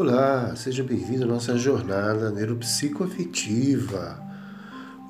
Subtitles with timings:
[0.00, 4.22] Olá, seja bem-vindo à nossa jornada neuropsicoafetiva.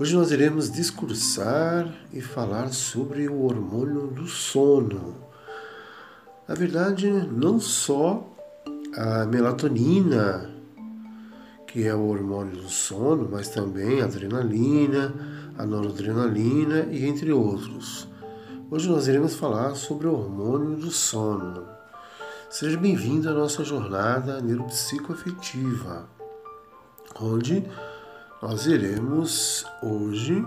[0.01, 5.15] Hoje nós iremos discursar e falar sobre o hormônio do sono.
[6.49, 8.35] Na verdade, não só
[8.97, 10.49] a melatonina,
[11.67, 15.15] que é o hormônio do sono, mas também a adrenalina,
[15.59, 18.09] a noradrenalina e entre outros.
[18.71, 21.78] Hoje nós iremos falar sobre o hormônio do sono.
[22.51, 26.09] Seja bem-vindo à nossa jornada neuropsicoafetiva,
[27.21, 27.63] onde
[28.41, 30.43] nós iremos hoje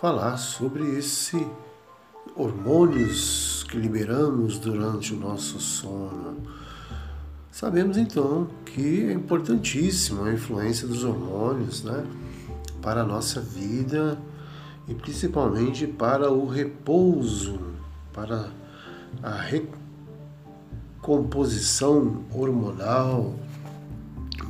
[0.00, 1.44] falar sobre esse
[2.36, 6.36] hormônios que liberamos durante o nosso sono.
[7.50, 12.06] Sabemos então que é importantíssima a influência dos hormônios, né,
[12.80, 14.16] para a nossa vida
[14.86, 17.58] e principalmente para o repouso,
[18.12, 18.48] para
[19.20, 19.75] a recuperação
[21.06, 23.32] composição hormonal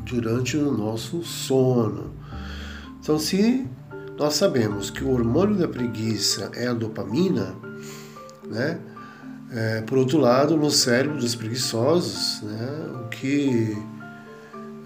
[0.06, 2.14] durante o nosso sono.
[2.98, 3.66] Então, se
[4.18, 7.54] nós sabemos que o hormônio da preguiça é a dopamina,
[8.46, 8.80] né?
[9.52, 13.76] É, por outro lado, no cérebro dos preguiçosos, né, o que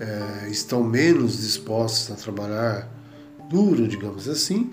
[0.01, 2.89] é, estão menos dispostos a trabalhar
[3.49, 4.71] duro, digamos assim,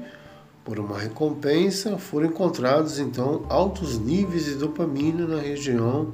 [0.65, 6.13] por uma recompensa, foram encontrados então altos níveis de dopamina na região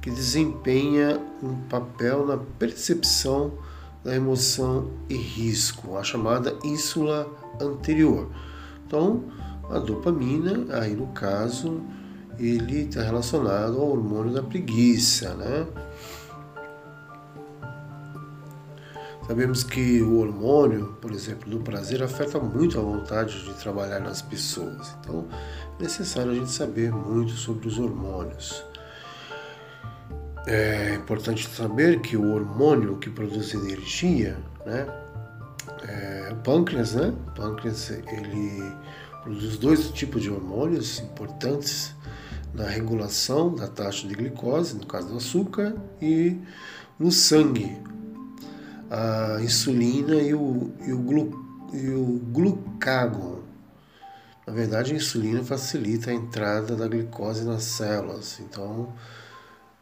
[0.00, 3.52] que desempenha um papel na percepção
[4.04, 7.28] da emoção e risco, a chamada ínsula
[7.60, 8.28] anterior.
[8.86, 9.24] Então,
[9.68, 11.82] a dopamina, aí no caso,
[12.38, 15.66] ele está relacionado ao hormônio da preguiça, né?
[19.26, 24.22] Sabemos que o hormônio, por exemplo, do prazer afeta muito a vontade de trabalhar nas
[24.22, 24.96] pessoas.
[25.00, 25.26] Então,
[25.78, 28.64] é necessário a gente saber muito sobre os hormônios.
[30.50, 34.86] É importante saber que o hormônio que produz energia, né,
[35.86, 37.12] é o pâncreas, né?
[37.26, 38.62] O pâncreas ele
[39.22, 41.94] produz dois tipos de hormônios importantes
[42.54, 46.38] na regulação da taxa de glicose, no caso do açúcar, e
[46.98, 47.76] no sangue,
[48.90, 53.40] a insulina e o, e o, glu, e o glucagon.
[54.46, 58.94] Na verdade, a insulina facilita a entrada da glicose nas células, então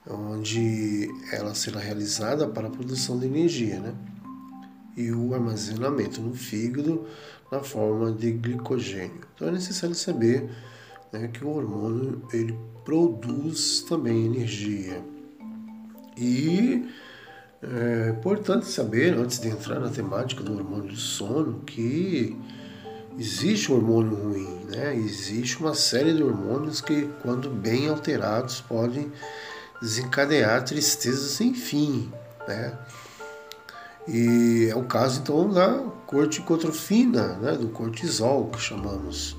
[0.08, 3.94] onde ela será realizada para a produção de energia, né?
[4.96, 7.04] E o armazenamento no fígado
[7.50, 9.20] na forma de glicogênio.
[9.34, 10.50] Então é necessário saber
[11.12, 15.02] né, que o hormônio ele produz também energia.
[16.16, 16.88] E
[17.62, 22.36] é importante saber, antes de entrar na temática do hormônio do sono, que
[23.18, 24.94] existe um hormônio ruim, né?
[24.94, 29.10] Existe uma série de hormônios que, quando bem alterados, podem
[29.80, 32.10] desencadear tristeza sem fim,
[32.46, 32.76] né?
[34.08, 39.36] E é o caso então da corticotrofina, né, do cortisol, que chamamos,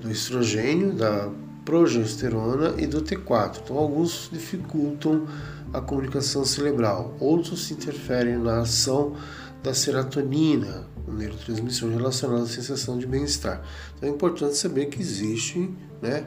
[0.00, 1.30] do estrogênio, da
[1.64, 3.60] progesterona e do T4.
[3.64, 5.26] Então, alguns dificultam
[5.72, 9.16] a comunicação cerebral, outros interferem na ação
[9.62, 13.62] da serotonina, um neurotransmissor relacionado à sensação de bem-estar.
[13.96, 16.26] Então, é importante saber que existe, né,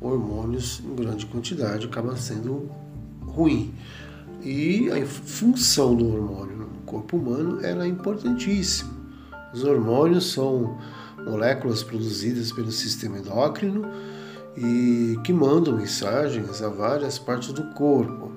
[0.00, 2.70] hormônios em grande quantidade, acaba sendo
[3.36, 3.74] ruim.
[4.42, 8.90] E a função do hormônio no corpo humano é importantíssima.
[9.52, 10.78] Os hormônios são
[11.24, 13.84] moléculas produzidas pelo sistema endócrino
[14.56, 18.32] e que mandam mensagens a várias partes do corpo.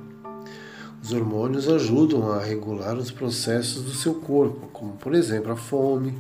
[1.02, 6.18] Os hormônios ajudam a regular os processos do seu corpo, como por exemplo a fome,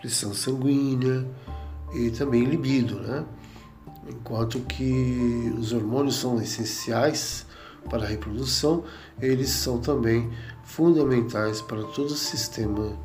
[0.00, 1.24] pressão sanguínea
[1.94, 3.24] e também libido, né?
[4.08, 7.46] Enquanto que os hormônios são essenciais
[7.86, 8.84] para a reprodução,
[9.20, 10.30] eles são também
[10.64, 12.96] fundamentais para todo o sistema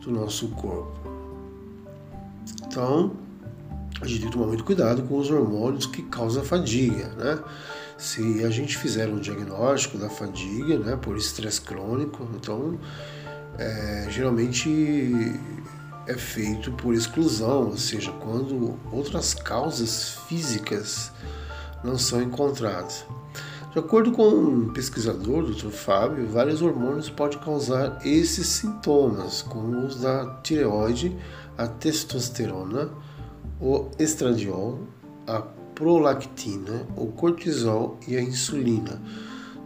[0.00, 0.98] do nosso corpo.
[2.66, 3.12] Então,
[4.00, 7.38] a gente tem que tomar muito cuidado com os hormônios que causam fadiga, né?
[7.96, 12.78] Se a gente fizer um diagnóstico da fadiga, né, por estresse crônico, então
[13.58, 14.68] é, geralmente
[16.06, 21.10] é feito por exclusão, ou seja, quando outras causas físicas
[21.82, 23.06] não são encontradas.
[23.76, 25.68] De acordo com um pesquisador, Dr.
[25.68, 31.14] Fábio, vários hormônios podem causar esses sintomas, como os da tireoide,
[31.58, 32.88] a testosterona,
[33.60, 34.80] o estradiol,
[35.26, 35.42] a
[35.74, 38.98] prolactina, o cortisol e a insulina.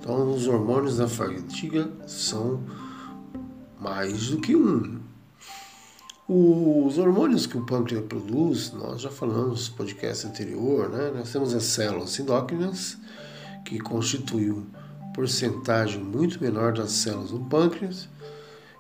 [0.01, 2.65] Então, os hormônios da fadiga são
[3.81, 4.99] mais do que um.
[6.29, 11.13] Os hormônios que o pâncreas produz, nós já falamos no podcast anterior, né?
[11.15, 12.99] Nós temos as células endócrinas,
[13.71, 14.67] que constituem
[15.15, 18.09] porcentagem muito menor das células do pâncreas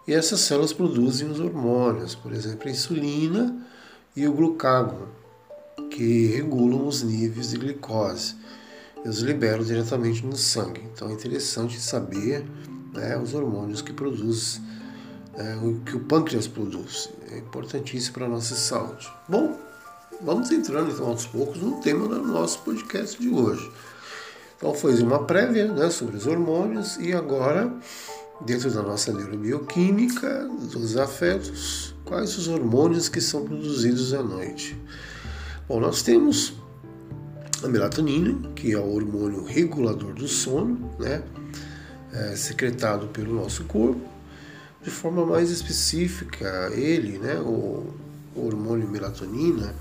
[0.06, 3.56] e essas células produzem os hormônios, por exemplo, a insulina
[4.16, 5.06] e o glucagon,
[5.92, 8.34] que regulam os níveis de glicose
[9.04, 10.82] e os liberam diretamente no sangue.
[10.92, 12.44] Então é interessante saber
[12.92, 14.60] né, os hormônios que produz,
[15.36, 17.10] é, o que o pâncreas produz.
[17.30, 19.08] É importantíssimo para a nossa saúde.
[19.28, 19.56] Bom,
[20.20, 23.70] vamos entrando então aos poucos no tema do nosso podcast de hoje.
[24.60, 27.74] Então foi uma prévia né, sobre os hormônios e agora,
[28.42, 34.78] dentro da nossa neurobioquímica, dos afetos, quais os hormônios que são produzidos à noite.
[35.66, 36.52] Bom, nós temos
[37.64, 41.22] a melatonina, que é o hormônio regulador do sono, né,
[42.12, 44.06] é, secretado pelo nosso corpo.
[44.82, 47.94] De forma mais específica, ele, né, o,
[48.36, 49.74] o hormônio melatonina,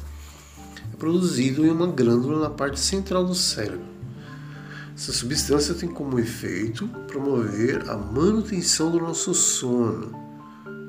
[0.93, 3.98] é produzido em uma glândula na parte central do cérebro
[4.99, 10.11] essa substância tem como efeito promover a manutenção do nosso sono,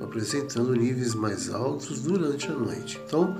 [0.02, 3.00] apresentando níveis mais altos durante a noite.
[3.06, 3.38] Então,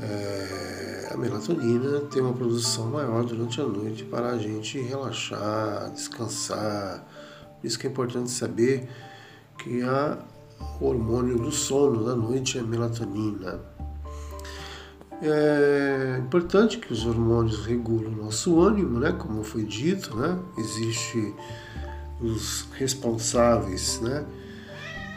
[0.00, 7.06] é, a melatonina tem uma produção maior durante a noite para a gente relaxar, descansar.
[7.60, 8.88] Por isso que é importante saber
[9.56, 10.18] que a,
[10.80, 13.73] o hormônio do sono da noite é a melatonina.
[15.22, 19.12] É importante que os hormônios regulem o nosso ânimo, né?
[19.12, 20.38] Como foi dito, né?
[20.58, 21.34] Existem
[22.20, 24.24] os responsáveis, né?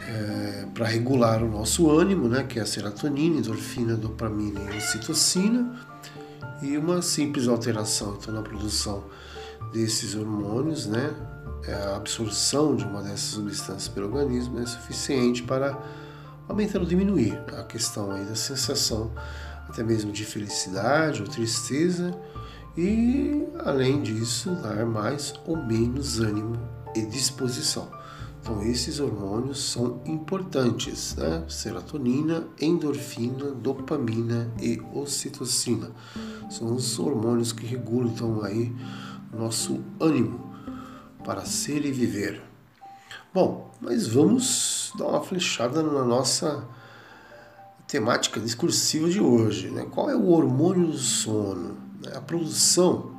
[0.08, 2.44] É, para regular o nosso ânimo, né?
[2.44, 5.74] Que é a serotonina, endorfina, dopamina e ocitocina.
[6.62, 9.04] E uma simples alteração então na produção
[9.72, 11.14] desses hormônios, né?
[11.66, 15.76] É a absorção de uma dessas substâncias pelo organismo é suficiente para
[16.48, 19.10] aumentar ou diminuir a questão aí da sensação
[19.68, 22.18] até mesmo de felicidade ou tristeza,
[22.76, 26.56] e além disso, dar mais ou menos ânimo
[26.94, 27.90] e disposição.
[28.40, 31.44] Então, esses hormônios são importantes, né?
[31.48, 35.90] Serotonina, endorfina, dopamina e ocitocina.
[36.48, 38.74] São os hormônios que regulam então aí
[39.36, 40.48] nosso ânimo
[41.24, 42.40] para ser e viver.
[43.34, 46.66] Bom, mas vamos dar uma flechada na nossa
[47.88, 49.70] temática discursiva de hoje.
[49.70, 49.86] Né?
[49.90, 51.76] Qual é o hormônio do sono?
[52.14, 53.16] A produção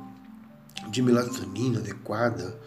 [0.88, 2.58] de melatonina adequada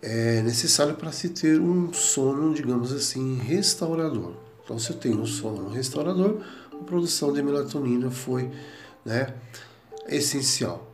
[0.00, 4.32] é necessária para se ter um sono, digamos assim, restaurador.
[4.64, 6.40] Então, se eu tenho um sono restaurador,
[6.72, 8.50] a produção de melatonina foi
[9.04, 9.34] né,
[10.08, 10.86] essencial.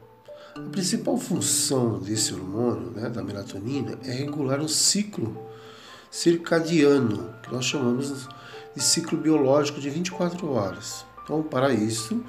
[0.56, 5.36] A principal função desse hormônio, né, da melatonina, é regular o ciclo
[6.10, 8.26] circadiano, que nós chamamos
[8.76, 11.04] de ciclo biológico de 24 horas.
[11.24, 12.22] Então, para isso,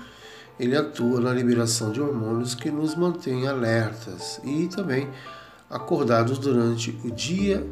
[0.57, 5.09] ele atua na liberação de hormônios que nos mantêm alertas e também
[5.69, 7.67] acordados durante o dia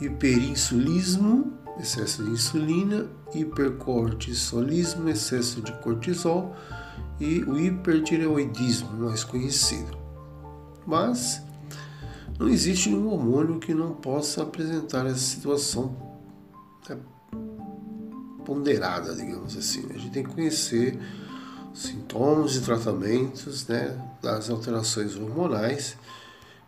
[0.00, 6.54] hiperinsulismo, excesso de insulina, hipercortisolismo, excesso de cortisol
[7.18, 9.96] e o hipertireoidismo, mais conhecido.
[10.86, 11.42] Mas
[12.38, 15.94] não existe nenhum hormônio que não possa apresentar essa situação
[16.88, 16.96] né,
[18.44, 19.86] ponderada, digamos assim.
[19.90, 20.98] A gente tem que conhecer
[21.74, 25.96] sintomas e tratamentos né, das alterações hormonais.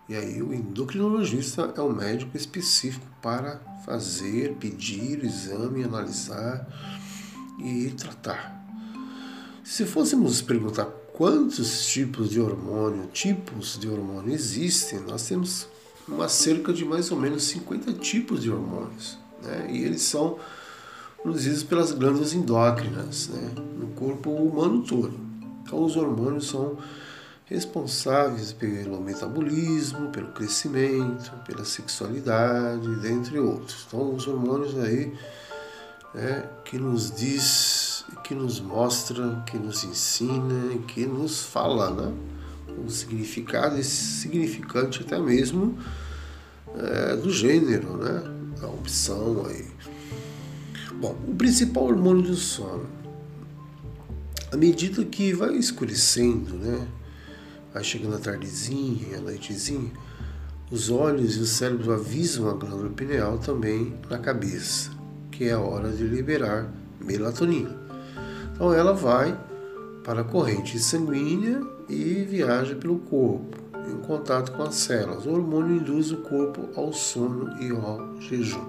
[0.08, 6.66] E aí o endocrinologista é o médico específico para fazer, pedir o exame, analisar
[7.58, 8.60] e tratar.
[9.64, 15.68] Se fôssemos perguntar quantos tipos de hormônio, tipos de hormônio existem, nós temos
[16.06, 19.18] uma cerca de mais ou menos 50 tipos de hormônios.
[19.42, 19.68] Né?
[19.70, 20.38] E eles são
[21.22, 23.50] produzidos pelas glândulas endócrinas né?
[23.78, 25.14] no corpo humano todo.
[25.62, 26.76] Então, os hormônios são
[27.46, 33.84] responsáveis pelo metabolismo, pelo crescimento, pela sexualidade, dentre outros.
[33.86, 35.12] Então, os hormônios aí
[36.14, 42.12] é, que nos diz, que nos mostra, que nos ensina, que nos fala, né?
[42.84, 45.78] O significado, esse significante até mesmo
[46.74, 48.22] é, do gênero, né?
[48.62, 49.66] A opção aí.
[51.02, 52.86] Bom, o principal hormônio do sono.
[54.50, 56.86] À medida que vai escurecendo, né?
[57.74, 59.90] Vai chegando a tardezinha, a noitezinha,
[60.70, 65.58] os olhos e o cérebro avisam a glândula pineal também na cabeça que é a
[65.58, 67.74] hora de liberar melatonina.
[68.54, 69.36] Então ela vai
[70.04, 73.58] para a corrente sanguínea e viaja pelo corpo,
[73.90, 75.26] em contato com as células.
[75.26, 78.64] O hormônio induz o corpo ao sono e ao jejum.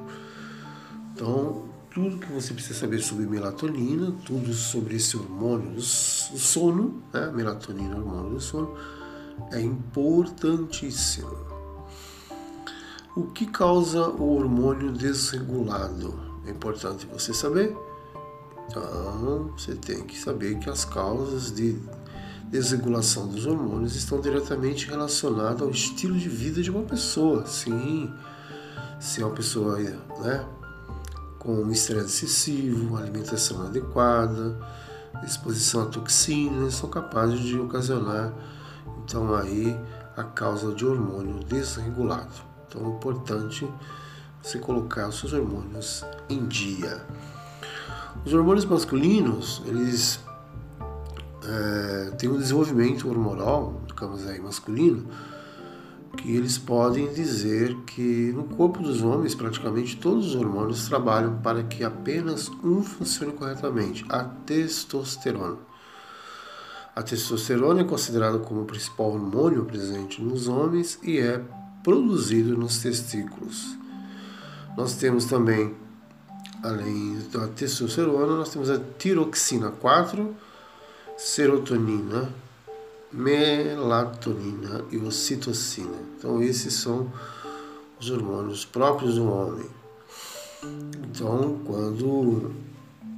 [1.13, 7.31] Então, tudo que você precisa saber sobre melatonina, tudo sobre esse hormônio do sono, né?
[7.31, 8.75] melatonina, hormônio do sono,
[9.51, 11.37] é importantíssimo.
[13.15, 16.19] O que causa o hormônio desregulado?
[16.47, 17.77] É importante você saber.
[18.67, 21.77] Então, você tem que saber que as causas de
[22.49, 27.45] desregulação dos hormônios estão diretamente relacionadas ao estilo de vida de uma pessoa.
[27.45, 28.11] Sim,
[28.99, 30.43] se é uma pessoa né,
[31.43, 34.57] com estresse excessivo, alimentação adequada,
[35.23, 38.33] exposição a toxinas, são capazes de ocasionar
[39.03, 39.77] então aí
[40.15, 42.33] a causa de hormônio desregulado.
[42.67, 43.69] Então é importante
[44.41, 47.05] você colocar os seus hormônios em dia.
[48.25, 50.19] Os hormônios masculinos, eles
[51.45, 55.07] é, têm um desenvolvimento hormonal, digamos aí, masculino,
[56.17, 61.63] que eles podem dizer que no corpo dos homens praticamente todos os hormônios trabalham para
[61.63, 65.57] que apenas um funcione corretamente, a testosterona.
[66.95, 71.41] A testosterona é considerada como o principal hormônio presente nos homens e é
[71.83, 73.75] produzido nos testículos.
[74.77, 75.75] Nós temos também,
[76.61, 80.35] além da testosterona, nós temos a tiroxina 4,
[81.17, 82.29] serotonina,
[83.13, 85.97] melatonina e ocitocina.
[86.17, 87.11] Então esses são
[87.99, 89.69] os hormônios próprios do homem.
[91.09, 92.51] Então, quando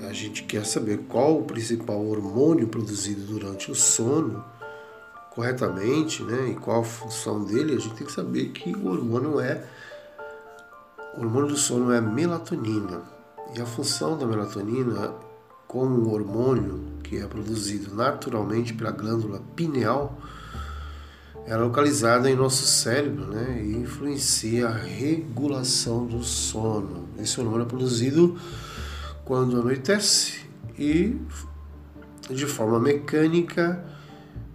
[0.02, 4.44] a gente quer saber qual o principal hormônio produzido durante o sono
[5.32, 9.40] corretamente, né, e qual a função dele, a gente tem que saber que o hormônio
[9.40, 9.66] é
[11.18, 13.02] o hormônio do sono é melatonina.
[13.56, 15.14] E a função da melatonina,
[15.68, 20.20] como um hormônio que é produzido naturalmente pela glândula pineal,
[21.46, 27.08] é localizada em nosso cérebro né, e influencia a regulação do sono.
[27.20, 28.36] Esse hormônio é produzido
[29.24, 30.40] quando anoitece
[30.78, 31.20] e
[32.30, 33.84] de forma mecânica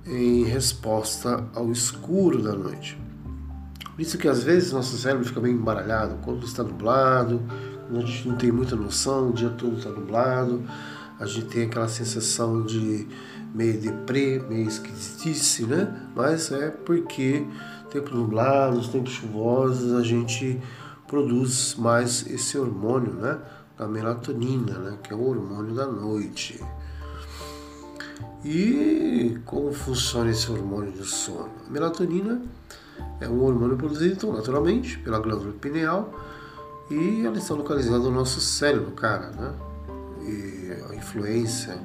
[0.04, 2.98] em resposta ao escuro da noite.
[3.94, 7.42] Por isso que às vezes nosso cérebro fica bem embaralhado quando está nublado,
[7.86, 10.64] quando a gente não tem muita noção, o dia todo está nublado,
[11.20, 13.06] a gente tem aquela sensação de
[13.54, 16.08] meio deprê, meio esquisitice, né?
[16.16, 17.46] Mas é porque
[17.90, 20.58] tempo nublado, tempos chuvosos, a gente
[21.06, 23.38] produz mais esse hormônio, né?
[23.76, 24.98] Da melatonina, né?
[25.02, 26.58] Que é o hormônio da noite.
[28.42, 31.50] E como funciona esse hormônio do sono?
[31.66, 32.40] A melatonina
[33.20, 36.14] é um hormônio produzido então, naturalmente pela glândula pineal
[36.90, 39.69] e ela está localizada no nosso cérebro, cara, né?
[40.22, 41.78] E a influência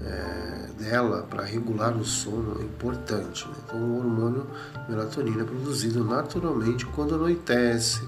[0.00, 3.46] é, dela para regular o sono é importante.
[3.48, 3.54] Né?
[3.64, 4.46] Então, o hormônio
[4.88, 8.06] melatonina é produzido naturalmente quando anoitece,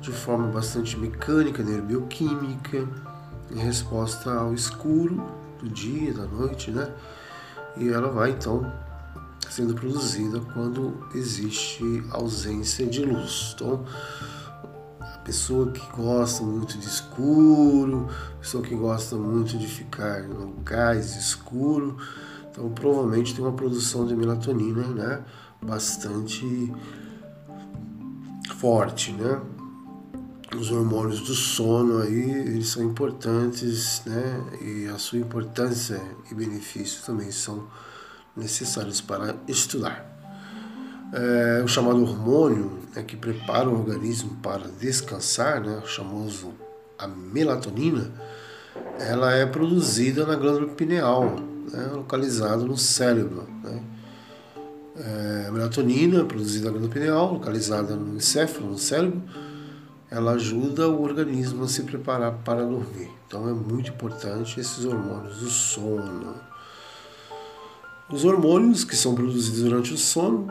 [0.00, 2.86] de forma bastante mecânica, neurobioquímica,
[3.50, 5.22] em resposta ao escuro
[5.60, 6.88] do dia, da noite, né?
[7.76, 8.72] E ela vai então
[9.48, 13.52] sendo produzida quando existe ausência de luz.
[13.54, 13.84] Então,
[15.30, 18.08] pessoa que gosta muito de escuro,
[18.40, 21.96] pessoa que gosta muito de ficar em locais escuro,
[22.50, 25.24] então provavelmente tem uma produção de melatonina, né,
[25.62, 26.72] bastante
[28.56, 29.40] forte, né?
[30.58, 34.58] Os hormônios do sono aí, eles são importantes, né?
[34.60, 37.68] E a sua importância e benefício também são
[38.36, 40.09] necessários para estudar.
[41.12, 46.52] É, o chamado hormônio né, que prepara o organismo para descansar, né, o famoso
[46.98, 48.12] a melatonina,
[48.98, 51.36] ela é produzida na glândula pineal,
[51.72, 53.48] né, localizada no cérebro.
[53.64, 53.82] Né?
[54.96, 59.22] É, a melatonina, produzida na glândula pineal, localizada no encéfalo, no cérebro,
[60.10, 63.10] ela ajuda o organismo a se preparar para dormir.
[63.26, 66.34] Então é muito importante esses hormônios do sono.
[68.10, 70.50] Os hormônios que são produzidos durante o sono,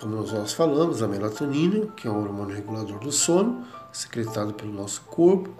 [0.00, 5.02] como nós falamos, a melatonina, que é um hormônio regulador do sono, secretado pelo nosso
[5.02, 5.50] corpo.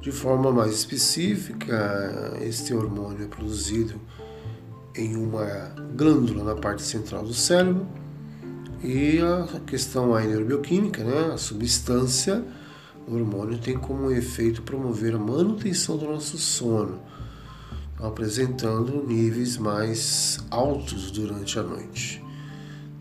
[0.00, 4.00] De forma mais específica, este hormônio é produzido
[4.94, 7.86] em uma glândula na parte central do cérebro
[8.82, 11.32] e a questão aí neurobioquímica, né?
[11.32, 12.44] a substância,
[13.06, 17.00] o hormônio tem como efeito promover a manutenção do nosso sono,
[17.98, 22.23] apresentando níveis mais altos durante a noite.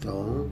[0.04, 0.50] Então,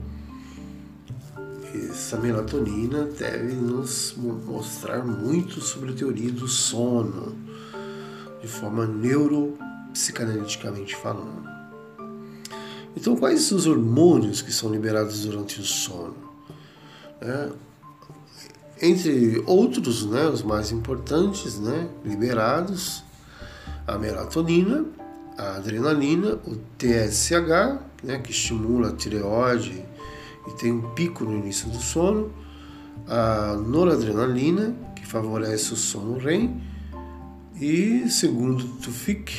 [1.90, 7.36] essa melatonina deve nos mostrar muito sobre a teoria do sono,
[8.40, 11.46] de forma neuropsicanaliticamente falando.
[12.96, 16.16] Então, quais os hormônios que são liberados durante o sono?
[17.20, 17.50] É,
[18.80, 23.04] entre outros, né, os mais importantes, né, liberados,
[23.86, 24.86] a melatonina,
[25.36, 29.84] a adrenalina, o TSH, né, que estimula a tireoide
[30.46, 32.32] e tem um pico no início do sono,
[33.06, 36.60] a noradrenalina, que favorece o sono REM,
[37.60, 39.32] e segundo Tufik,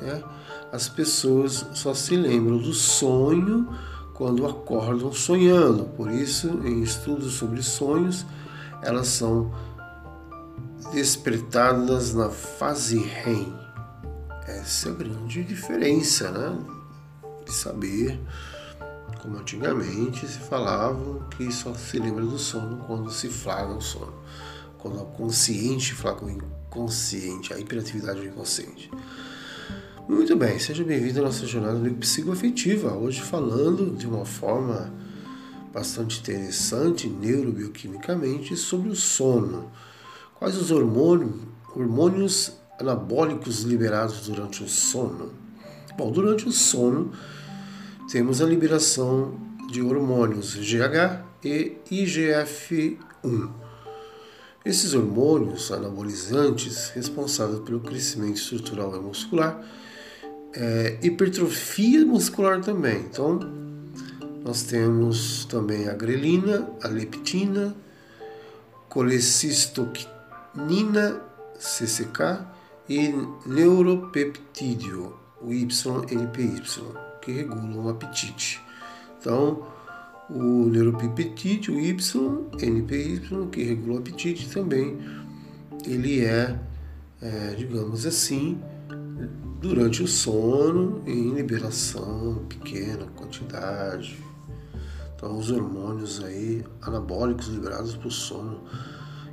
[0.00, 0.22] né,
[0.70, 3.68] as pessoas só se lembram do sonho
[4.14, 5.84] quando acordam sonhando.
[5.84, 8.24] Por isso, em estudos sobre sonhos,
[8.82, 9.52] elas são
[10.92, 13.52] despertadas na fase REM.
[14.46, 16.81] Essa é a grande diferença, né?
[17.52, 18.18] Saber
[19.20, 24.14] como antigamente se falava que só se lembra do sono quando se flagra o sono.
[24.78, 28.90] Quando o consciente flagra o inconsciente, a hiperatividade do inconsciente.
[30.08, 32.92] Muito bem, seja bem-vindo à nossa jornada psicoafetiva.
[32.94, 34.92] Hoje falando de uma forma
[35.72, 39.70] bastante interessante, neurobioquimicamente, sobre o sono.
[40.34, 45.32] Quais os hormônios anabólicos liberados durante o sono?
[45.96, 47.12] Bom, durante o sono
[48.12, 53.50] temos a liberação de hormônios GH e IGF-1.
[54.66, 59.58] Esses hormônios anabolizantes, responsáveis pelo crescimento estrutural e muscular,
[60.52, 62.98] é, hipertrofia muscular também.
[62.98, 63.40] Então,
[64.44, 67.74] nós temos também a grelina, a leptina,
[68.90, 71.18] colecistoquinina,
[71.58, 72.44] CCK,
[72.90, 73.14] e
[73.46, 76.60] neuropeptídeo, o YNPY,
[77.22, 78.60] que regulam o apetite.
[79.18, 79.66] Então,
[80.28, 84.98] o neuropeptídeo Y, NPY, que regula o apetite também,
[85.86, 86.58] ele é,
[87.20, 88.60] é digamos assim,
[89.60, 94.18] durante o sono em liberação, pequena quantidade.
[95.14, 98.64] Então, os hormônios aí anabólicos liberados o sono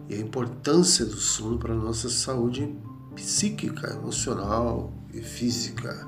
[0.07, 2.75] e a importância do sono para a nossa saúde
[3.15, 6.07] psíquica, emocional e física.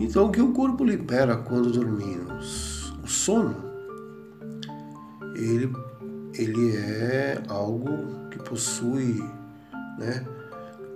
[0.00, 2.90] Então, o que o corpo libera quando dormimos?
[3.04, 3.54] O sono,
[5.36, 5.70] ele,
[6.32, 9.22] ele é algo que possui,
[9.98, 10.26] né,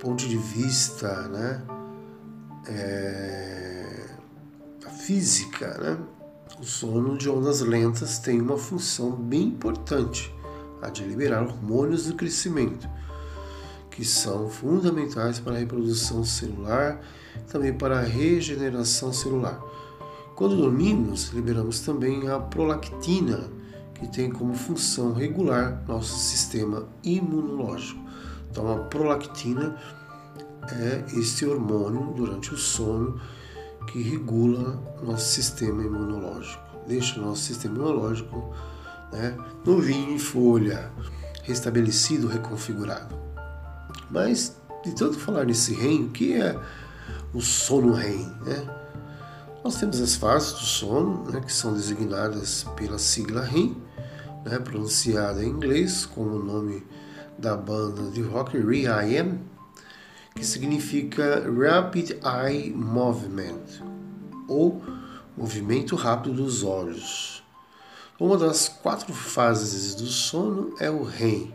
[0.00, 1.62] ponto de vista, né,
[2.66, 4.06] é,
[4.86, 5.98] a física, né?
[6.58, 10.34] O sono de ondas lentas tem uma função bem importante,
[10.80, 12.88] a de liberar hormônios do crescimento,
[13.94, 17.00] que são fundamentais para a reprodução celular,
[17.46, 19.62] também para a regeneração celular.
[20.34, 23.48] Quando dormimos, liberamos também a prolactina,
[23.94, 28.00] que tem como função regular nosso sistema imunológico.
[28.50, 29.76] Então, a prolactina
[30.72, 33.20] é este hormônio durante o sono
[33.92, 38.52] que regula nosso sistema imunológico, deixa nosso sistema imunológico
[39.12, 40.90] né, novinho em folha,
[41.44, 43.33] restabelecido, reconfigurado.
[44.10, 46.58] Mas, de tanto falar nesse REM, o que é
[47.32, 48.26] o sono REM?
[48.44, 48.84] Né?
[49.64, 53.76] Nós temos as fases do sono, né, que são designadas pela sigla REM,
[54.44, 56.86] né, pronunciada em inglês como o nome
[57.38, 59.40] da banda de rock REM,
[60.34, 63.62] que significa Rapid Eye Movement,
[64.48, 64.82] ou
[65.36, 67.42] movimento rápido dos olhos.
[68.18, 71.52] Uma das quatro fases do sono é o REM.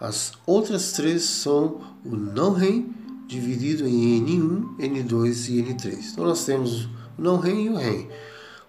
[0.00, 2.88] As outras três são o não REM,
[3.26, 6.12] dividido em N1, N2 e N3.
[6.12, 8.08] Então nós temos o não REM e o REM.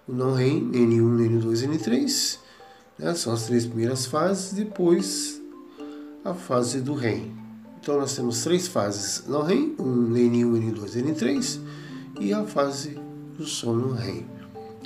[0.06, 2.38] O não REM, N1, N2 e N3,
[2.98, 5.40] né, são as três primeiras fases, depois
[6.22, 7.32] a fase do REM.
[7.80, 11.60] Então nós temos três fases no REM, um N1, N2, N3
[12.20, 12.98] e a fase
[13.38, 14.26] do sono REM.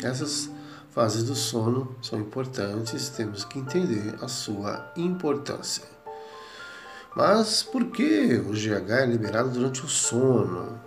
[0.01, 0.49] Essas
[0.93, 5.96] fases do sono são importantes, temos que entender a sua importância.
[7.16, 10.79] Mas por que o GH é liberado durante o sono?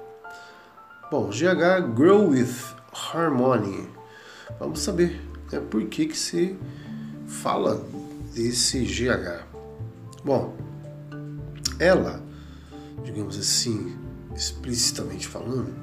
[1.10, 2.54] Bom, GH Grow with
[2.94, 3.90] Harmony.
[4.60, 5.20] Vamos saber
[5.52, 6.56] né, por que, que se
[7.26, 7.84] fala
[8.36, 9.44] desse GH.
[10.24, 10.56] Bom,
[11.80, 12.22] ela,
[13.04, 13.98] digamos assim,
[14.36, 15.74] explicitamente falando,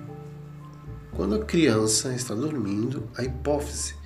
[1.16, 3.96] quando a criança está dormindo, a hipófise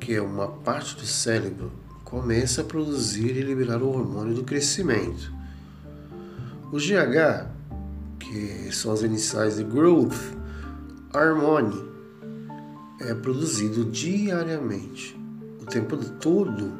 [0.00, 1.72] que é uma parte do cérebro,
[2.06, 5.32] começa a produzir e liberar o hormônio do crescimento.
[6.72, 7.50] O GH,
[8.20, 10.14] que são as iniciais de Growth
[11.12, 11.84] Hormone,
[13.00, 15.18] é produzido diariamente,
[15.60, 16.72] o tempo todo,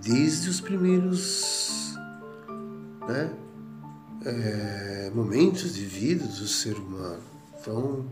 [0.00, 1.98] desde os primeiros
[3.08, 3.32] né,
[4.24, 7.22] é, momentos de vida do ser humano.
[7.60, 8.06] Então,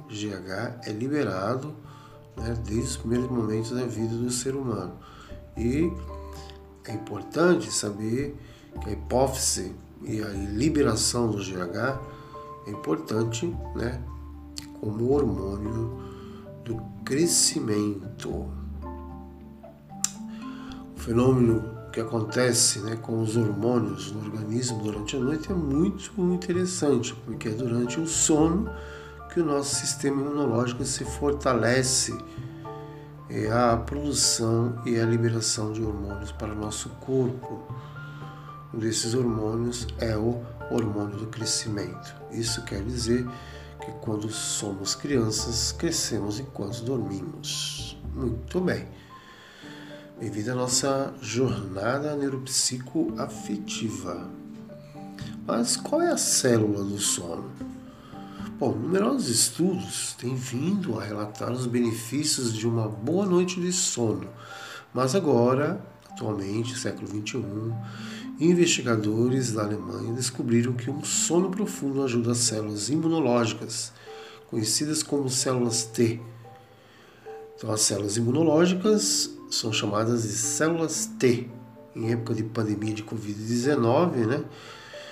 [0.00, 1.72] o GH é liberado
[2.36, 4.94] né, desde os primeiros momentos da vida do ser humano.
[5.56, 5.90] E
[6.86, 8.36] é importante saber
[8.80, 11.98] que a hipófise e a liberação do GH
[12.66, 14.00] é importante né,
[14.80, 16.00] como hormônio
[16.64, 18.30] do crescimento.
[18.30, 18.48] O
[20.96, 27.14] fenômeno que acontece né, com os hormônios no organismo durante a noite é muito, interessante,
[27.24, 28.70] porque é durante o sono
[29.32, 32.16] que o nosso sistema imunológico se fortalece
[33.34, 37.66] é a produção e a liberação de hormônios para o nosso corpo.
[38.74, 42.14] Um desses hormônios é o hormônio do crescimento.
[42.30, 43.26] Isso quer dizer
[43.80, 47.98] que quando somos crianças, crescemos enquanto dormimos.
[48.14, 48.86] Muito bem.
[50.20, 54.28] Bem-vindo à nossa jornada neuropsicoafetiva.
[55.46, 57.50] Mas qual é a célula do sono?
[58.62, 64.28] Bom, numerosos estudos têm vindo a relatar os benefícios de uma boa noite de sono,
[64.94, 67.42] mas agora, atualmente, século XXI,
[68.38, 73.92] investigadores da Alemanha descobriram que um sono profundo ajuda as células imunológicas,
[74.48, 76.20] conhecidas como células T.
[77.56, 81.50] Então, as células imunológicas são chamadas de células T.
[81.96, 84.44] Em época de pandemia de Covid-19, né?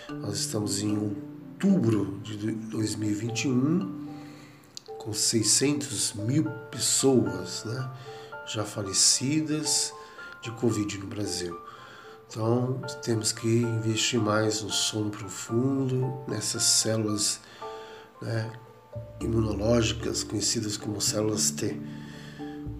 [0.08, 4.06] Nós estamos em um outubro de 2021,
[4.98, 7.90] com 600 mil pessoas né,
[8.46, 9.92] já falecidas
[10.42, 11.58] de Covid no Brasil.
[12.26, 17.40] Então, temos que investir mais no sono profundo, nessas células
[18.22, 18.50] né,
[19.20, 21.78] imunológicas, conhecidas como células T,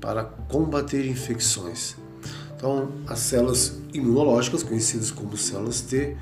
[0.01, 1.97] para combater infecções.
[2.57, 6.16] Então, as células imunológicas, conhecidas como células T,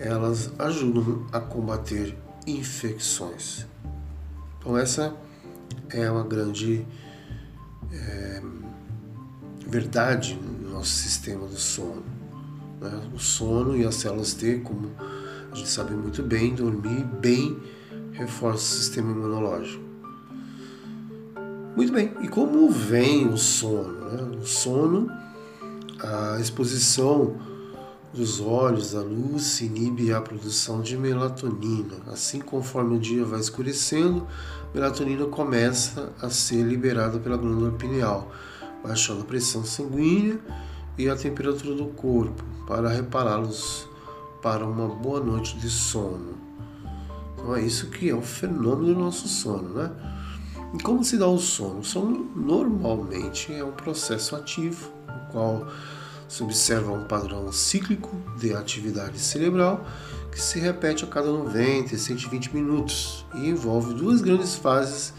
[0.00, 3.66] elas ajudam a combater infecções.
[4.58, 5.14] Então essa
[5.90, 6.86] é uma grande
[7.92, 8.42] é,
[9.66, 12.02] verdade no nosso sistema do sono.
[12.80, 13.10] Né?
[13.14, 14.90] O sono e as células T, como
[15.52, 17.60] a gente sabe muito bem, dormir bem
[18.12, 19.82] reforça o sistema imunológico.
[21.76, 24.10] Muito bem, e como vem o sono?
[24.10, 24.38] Né?
[24.38, 25.10] O sono,
[25.98, 27.49] a exposição
[28.12, 31.96] dos olhos, a luz inibe a produção de melatonina.
[32.08, 34.26] Assim, conforme o dia vai escurecendo,
[34.74, 38.30] melatonina começa a ser liberada pela glândula pineal,
[38.82, 40.40] baixando a pressão sanguínea
[40.98, 43.88] e a temperatura do corpo para repará-los
[44.42, 46.34] para uma boa noite de sono.
[47.34, 49.90] Então é isso que é o fenômeno do nosso sono, né?
[50.74, 51.80] E como se dá o sono?
[51.80, 55.66] O sono normalmente é um processo ativo, no qual
[56.30, 59.84] se observa um padrão cíclico de atividade cerebral
[60.30, 65.12] que se repete a cada 90 e 120 minutos e envolve duas grandes fases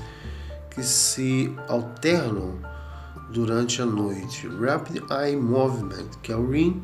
[0.69, 2.57] que se alternam
[3.29, 6.81] durante a noite: Rapid Eye Movement, que é o REM,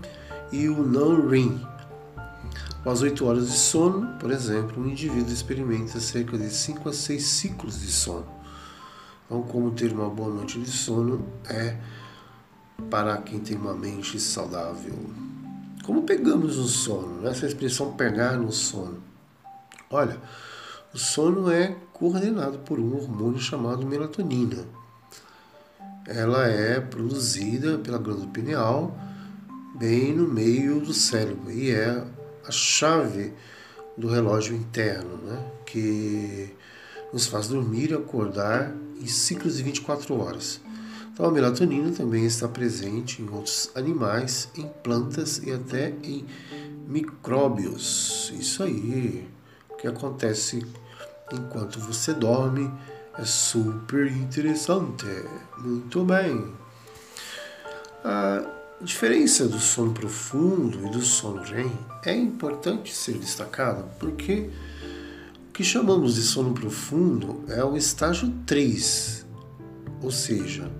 [0.51, 1.65] e o Non-REM.
[2.81, 7.23] Após 8 horas de sono, por exemplo, um indivíduo experimenta cerca de 5 a 6
[7.23, 8.27] ciclos de sono.
[9.25, 11.77] Então, como ter uma boa noite de sono é
[12.89, 14.95] para quem tem uma mente saudável.
[15.83, 17.27] Como pegamos o sono?
[17.27, 19.01] Essa expressão pegar no sono.
[19.89, 20.17] Olha,
[20.93, 24.65] o sono é coordenado por um hormônio chamado melatonina.
[26.05, 28.97] Ela é produzida pela glândula pineal,
[29.77, 32.03] bem no meio do cérebro, e é
[32.45, 33.33] a chave
[33.97, 35.51] do relógio interno, né?
[35.65, 36.53] que
[37.11, 40.61] nos faz dormir acordar em ciclos de 24 horas.
[41.17, 46.23] Então, a melatonina também está presente em outros animais, em plantas e até em
[46.87, 48.31] micróbios.
[48.39, 49.27] Isso aí.
[49.67, 50.63] O que acontece
[51.33, 52.71] enquanto você dorme
[53.17, 55.07] é super interessante.
[55.57, 56.53] Muito bem.
[58.05, 58.45] A
[58.79, 61.71] diferença do sono profundo e do sono REM
[62.05, 64.51] é importante ser destacada porque
[65.49, 69.25] o que chamamos de sono profundo é o estágio 3,
[70.03, 70.71] ou seja,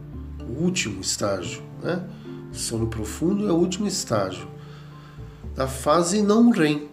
[0.47, 1.61] o último estágio.
[1.81, 2.03] Né?
[2.51, 4.47] O sono profundo é o último estágio
[5.57, 6.87] da fase não REM.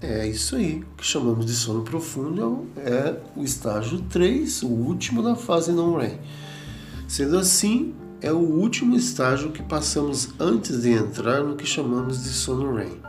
[0.00, 0.84] É isso aí.
[0.92, 5.96] O que chamamos de sono profundo é o estágio 3, o último da fase não
[5.96, 6.18] REM.
[7.08, 12.28] Sendo assim, é o último estágio que passamos antes de entrar no que chamamos de
[12.28, 13.00] sono REM.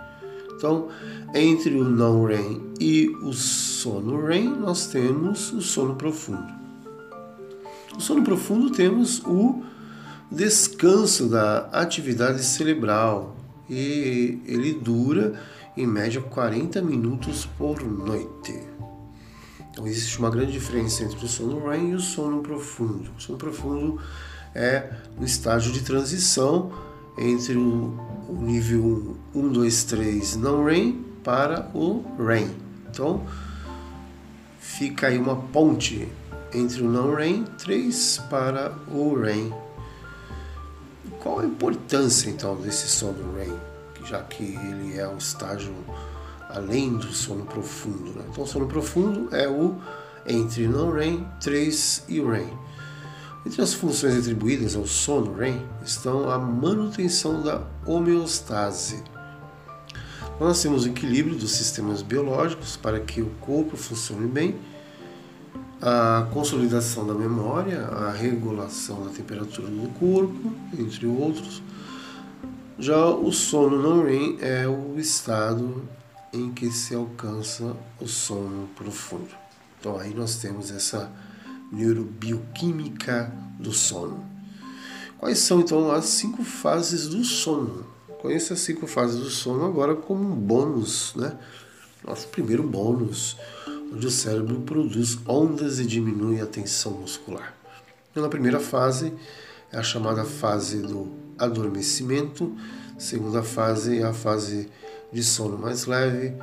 [0.56, 0.88] Então,
[1.34, 6.54] entre o não REM e o sono REM, nós temos o sono profundo.
[7.94, 9.62] No sono profundo temos o
[10.32, 13.36] descanso da atividade cerebral
[13.70, 15.40] e ele dura
[15.78, 18.60] em média 40 minutos por noite.
[19.72, 23.12] Então existe uma grande diferença entre o sono REM e o sono profundo.
[23.18, 24.00] O sono profundo
[24.54, 26.72] é um estágio de transição
[27.18, 27.94] entre o,
[28.30, 32.50] o nível 1, 2, 3 não REM para o REM.
[32.90, 33.24] Então
[34.60, 36.08] fica aí uma ponte
[36.54, 39.65] entre o não REM 3 para o REM.
[41.26, 43.52] Qual a importância então desse sono REM?
[44.06, 45.74] já que ele é um estágio
[46.50, 48.12] além do sono profundo.
[48.12, 48.24] Né?
[48.30, 49.76] Então, o sono profundo é o
[50.28, 52.48] entre non-REM, 3 e REM.
[53.44, 59.04] Entre as funções atribuídas ao sono REM estão a manutenção da homeostase.
[60.40, 64.60] Nós temos o equilíbrio dos sistemas biológicos para que o corpo funcione bem,
[65.82, 71.62] a consolidação da memória, a regulação da temperatura do corpo, entre outros,
[72.78, 75.88] já o sono não REM é o estado
[76.34, 79.30] em que se alcança o sono profundo.
[79.80, 81.10] Então aí nós temos essa
[81.72, 84.26] neurobioquímica do sono.
[85.18, 87.86] Quais são então as cinco fases do sono?
[88.22, 91.38] Conheça as cinco fases do sono agora como um bônus, né?
[92.06, 93.38] Nosso primeiro bônus,
[93.96, 97.56] onde o cérebro produz ondas e diminui a tensão muscular.
[98.14, 99.14] Na primeira fase
[99.72, 102.56] é a chamada fase do adormecimento.
[102.98, 104.70] Segunda fase é a fase
[105.12, 106.34] de sono mais leve.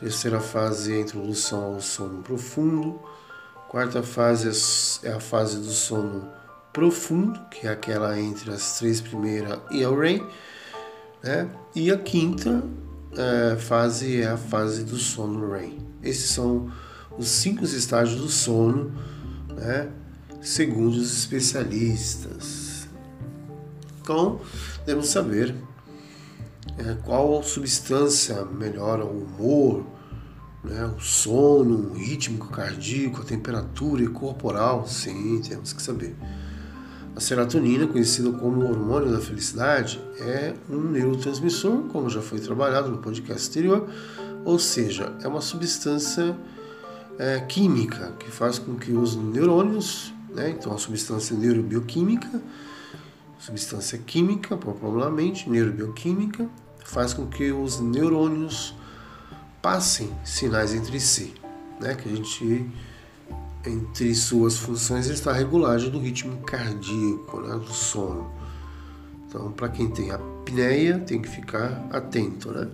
[0.00, 2.98] Terceira fase é a introdução ao sono profundo.
[3.68, 4.50] Quarta fase
[5.02, 6.28] é a fase do sono
[6.72, 10.26] profundo, que é aquela entre as três primeiras e a REM.
[11.22, 11.48] Né?
[11.74, 12.62] E a quinta
[13.16, 15.78] é, fase é a fase do sono REM.
[16.02, 16.70] Esses são
[17.18, 18.92] os cinco estágios do sono,
[19.48, 19.88] né?
[20.40, 22.88] segundo os especialistas.
[24.00, 24.40] Então,
[24.84, 25.54] devemos saber
[26.78, 29.86] é, qual substância melhora o humor,
[30.64, 34.86] né, o sono, o ritmo cardíaco, a temperatura corporal.
[34.86, 36.16] Sim, temos que saber.
[37.14, 42.98] A serotonina, conhecida como hormônio da felicidade, é um neurotransmissor, como já foi trabalhado no
[42.98, 43.88] podcast anterior,
[44.44, 46.34] ou seja, é uma substância
[47.22, 52.42] é, química que faz com que os neurônios, né, então a substância neurobioquímica,
[53.38, 56.48] substância química, popularmente neurobioquímica,
[56.84, 58.74] faz com que os neurônios
[59.60, 61.32] passem sinais entre si,
[61.80, 61.94] né?
[61.94, 62.70] Que a gente
[63.64, 67.54] entre suas funções está a regulagem do ritmo cardíaco, né?
[67.54, 68.28] do sono.
[69.28, 72.68] Então, para quem tem apneia, tem que ficar atento, né?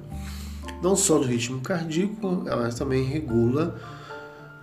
[0.82, 3.78] Não só do ritmo cardíaco, ela também regula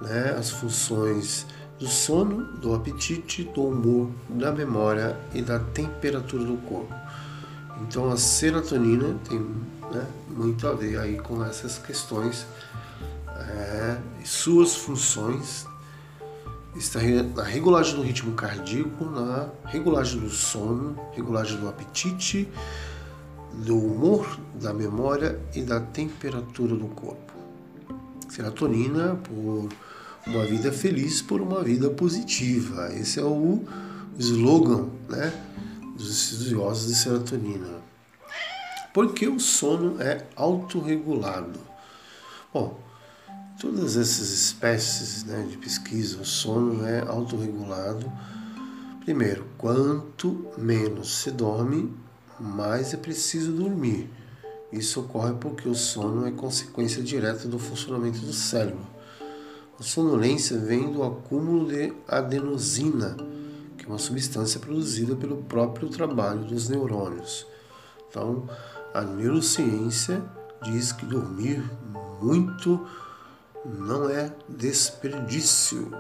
[0.02, 1.46] né, as funções
[1.80, 6.94] do sono, do apetite, do humor, da memória e da temperatura do corpo.
[7.82, 12.46] Então a serotonina tem né, muito a ver aí com essas questões
[13.36, 15.68] é, suas funções
[16.76, 22.50] está na regulagem do ritmo cardíaco, na regulagem do sono, regulagem do apetite,
[23.54, 27.34] do humor, da memória e da temperatura do corpo.
[28.28, 29.70] Serotonina por
[30.28, 32.92] uma vida feliz por uma vida positiva.
[32.94, 33.64] Esse é o
[34.18, 35.32] slogan né,
[35.96, 37.84] dos estudiosos de serotonina.
[38.94, 41.60] Porque o sono é autorregulado.
[42.54, 42.80] Bom,
[43.60, 48.12] todas essas espécies né, de pesquisa, o sono é autorregulado.
[49.04, 51.94] Primeiro, quanto menos se dorme,
[52.40, 54.10] mais é preciso dormir.
[54.72, 58.95] Isso ocorre porque o sono é consequência direta do funcionamento do cérebro.
[59.78, 63.18] A sonolência vem do acúmulo de adenosina,
[63.78, 67.46] que é uma substância produzida pelo próprio trabalho dos neurônios.
[68.10, 68.48] Então,
[68.94, 70.24] a neurociência
[70.64, 71.62] diz que dormir
[72.22, 72.88] muito
[73.66, 75.92] não é desperdício.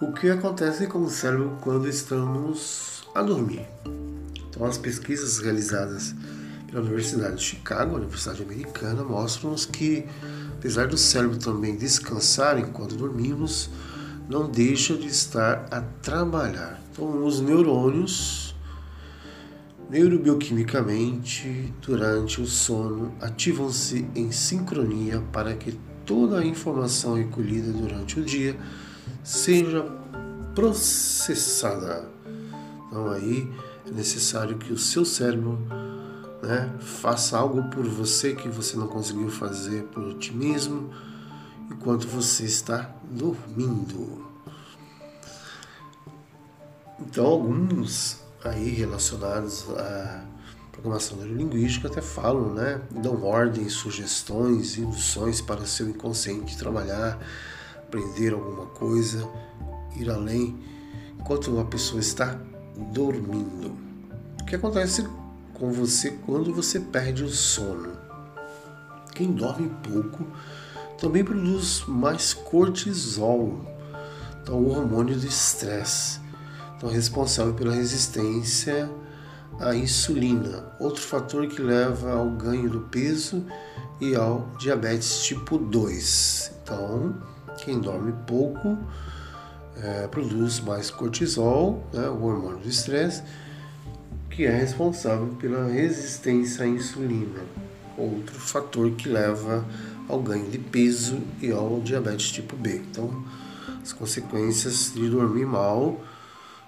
[0.00, 3.68] O que acontece com o cérebro quando estamos a dormir?
[4.48, 6.12] Então, as pesquisas realizadas
[6.70, 10.06] pela Universidade de Chicago, a Universidade Americana, mostram-nos que,
[10.52, 13.68] apesar do cérebro também descansar enquanto dormimos,
[14.28, 16.80] não deixa de estar a trabalhar.
[16.92, 18.54] Então, os neurônios,
[19.90, 28.24] neurobioquimicamente, durante o sono, ativam-se em sincronia para que toda a informação recolhida durante o
[28.24, 28.56] dia
[29.24, 29.82] seja
[30.54, 32.08] processada.
[32.86, 33.50] Então, aí
[33.86, 35.58] é necessário que o seu cérebro
[36.50, 40.90] né, faça algo por você que você não conseguiu fazer por ti mesmo
[41.70, 44.26] enquanto você está dormindo.
[46.98, 50.24] Então, alguns aí relacionados à
[50.72, 52.80] programação neurolinguística até falam, né?
[52.90, 57.18] Dão ordens, sugestões, induções para seu inconsciente trabalhar,
[57.76, 59.26] aprender alguma coisa,
[59.96, 60.58] ir além,
[61.18, 62.38] enquanto uma pessoa está
[62.92, 63.72] dormindo.
[64.40, 65.06] O que acontece
[65.60, 67.92] com você quando você perde o sono?
[69.14, 70.26] Quem dorme pouco
[70.98, 73.66] também produz mais cortisol,
[74.42, 76.18] então o hormônio do estresse,
[76.76, 78.90] então responsável pela resistência
[79.58, 83.44] à insulina, outro fator que leva ao ganho do peso
[84.00, 86.52] e ao diabetes tipo 2.
[86.62, 87.14] Então,
[87.58, 88.78] quem dorme pouco
[89.76, 93.22] é, produz mais cortisol, né, o hormônio do estresse,
[94.40, 97.42] que é responsável pela resistência à insulina,
[97.94, 99.68] outro fator que leva
[100.08, 102.76] ao ganho de peso e ao diabetes tipo B.
[102.76, 103.22] Então,
[103.82, 106.00] as consequências de dormir mal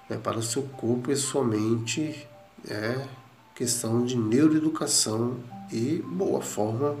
[0.07, 2.27] né, para o seu corpo e sua mente
[2.69, 3.07] é
[3.55, 5.37] questão de neuroeducação
[5.71, 6.95] e boa forma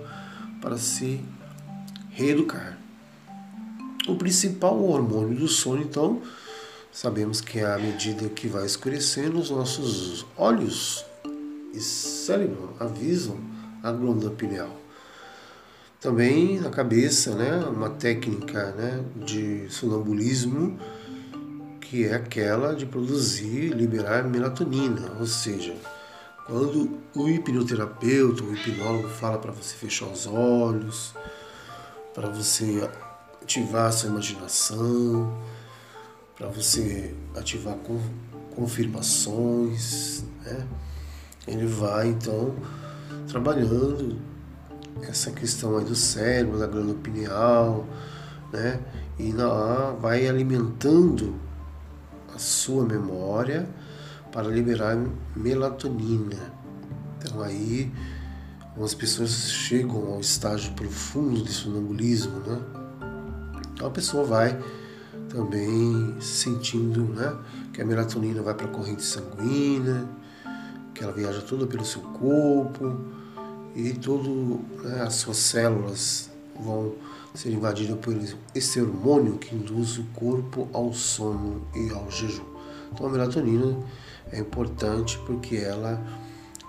[0.59, 1.23] para se
[2.09, 2.79] reeducar.
[4.07, 6.19] O principal hormônio do sono, então,
[6.93, 11.03] sabemos que à medida que vai escurecendo, os nossos olhos
[11.73, 13.37] e cérebro avisam
[13.81, 14.69] a glândula pineal.
[15.99, 20.77] Também na cabeça, né, uma técnica né, de sonambulismo
[21.81, 25.75] que é aquela de produzir e liberar melatonina, ou seja,
[26.45, 31.13] quando o hipnoterapeuta, o hipnólogo fala para você fechar os olhos,
[32.13, 32.89] para você
[33.41, 35.31] ativar a sua imaginação,
[36.35, 37.77] para você ativar
[38.55, 40.67] confirmações, né?
[41.47, 42.55] Ele vai então
[43.27, 44.17] trabalhando
[45.03, 47.85] essa questão aí do cérebro, da glândula pineal,
[48.51, 48.79] né?
[49.19, 51.35] E na, vai alimentando
[52.33, 53.67] a sua memória
[54.31, 54.97] para liberar
[55.35, 56.51] melatonina.
[57.19, 57.91] Então aí
[58.69, 62.59] algumas pessoas chegam ao estágio profundo de sonambulismo, né?
[63.73, 64.59] Então a pessoa vai
[65.33, 67.35] também sentindo né,
[67.73, 70.07] que a melatonina vai para a corrente sanguínea,
[70.93, 72.95] que ela viaja toda pelo seu corpo
[73.75, 76.29] e todas né, as suas células
[76.63, 76.93] vão
[77.33, 78.15] ser invadidas por
[78.53, 82.45] esse hormônio que induz o corpo ao sono e ao jejum.
[82.91, 83.75] Então a melatonina
[84.31, 85.99] é importante porque ela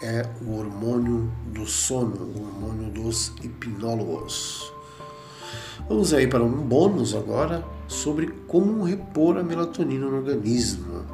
[0.02, 4.72] é o hormônio do sono, o hormônio dos hipnólogos.
[5.86, 7.62] Vamos aí para um bônus agora
[7.94, 11.04] sobre como repor a melatonina no organismo.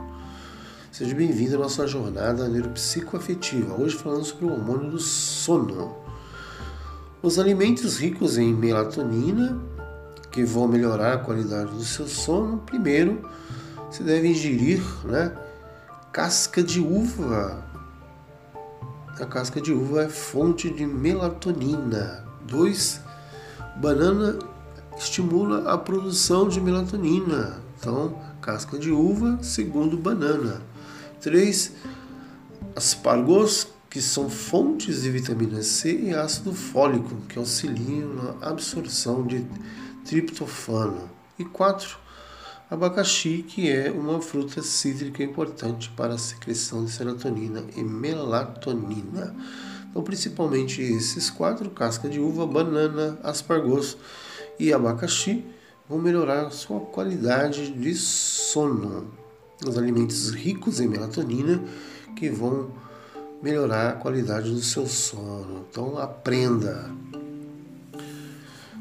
[0.90, 3.74] Seja bem-vindo à nossa jornada neuropsicoafetiva.
[3.80, 5.94] Hoje falando sobre o hormônio do sono.
[7.22, 9.60] Os alimentos ricos em melatonina,
[10.32, 13.28] que vão melhorar a qualidade do seu sono, primeiro,
[13.90, 15.32] você deve ingerir né,
[16.12, 17.62] casca de uva.
[19.20, 22.24] A casca de uva é fonte de melatonina.
[22.48, 23.00] Dois,
[23.76, 24.38] banana
[25.00, 27.58] estimula a produção de melatonina.
[27.78, 30.60] Então, casca de uva, segundo banana.
[31.22, 31.72] 3.
[32.76, 39.46] Aspargos, que são fontes de vitamina C e ácido fólico, que auxiliam na absorção de
[40.04, 41.08] triptofano.
[41.38, 41.98] E 4.
[42.70, 49.34] Abacaxi, que é uma fruta cítrica importante para a secreção de serotonina e melatonina.
[49.90, 53.96] Então, principalmente esses quatro: casca de uva, banana, aspargos
[54.60, 55.42] e abacaxi
[55.88, 59.08] vão melhorar sua qualidade de sono.
[59.66, 61.62] Os alimentos ricos em melatonina
[62.14, 62.70] que vão
[63.42, 65.64] melhorar a qualidade do seu sono.
[65.70, 66.90] Então aprenda.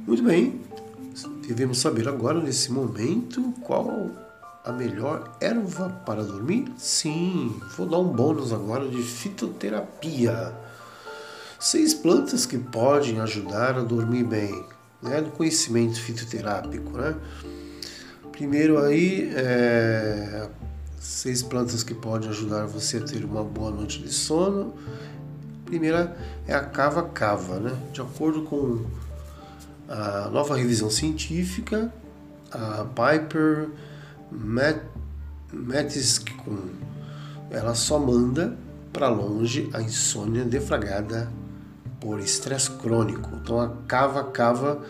[0.05, 0.61] Muito bem,
[1.47, 4.09] devemos saber agora nesse momento qual
[4.65, 6.69] a melhor erva para dormir?
[6.77, 10.53] Sim, vou dar um bônus agora de fitoterapia.
[11.57, 14.65] seis plantas que podem ajudar a dormir bem,
[15.01, 15.21] né?
[15.21, 17.15] Do conhecimento fitoterápico, né?
[18.31, 20.49] Primeiro aí, é,
[20.99, 24.73] seis plantas que podem ajudar você a ter uma boa noite de sono.
[25.65, 27.77] Primeira é a cava-cava, né?
[27.91, 28.85] De acordo com
[29.87, 31.91] a nova revisão científica,
[32.51, 33.69] a Piper
[35.51, 36.69] Matiscon,
[37.49, 38.57] ela só manda
[38.93, 41.31] para longe a insônia deflagrada
[41.99, 43.29] por estresse crônico.
[43.41, 44.81] Então a cava-cava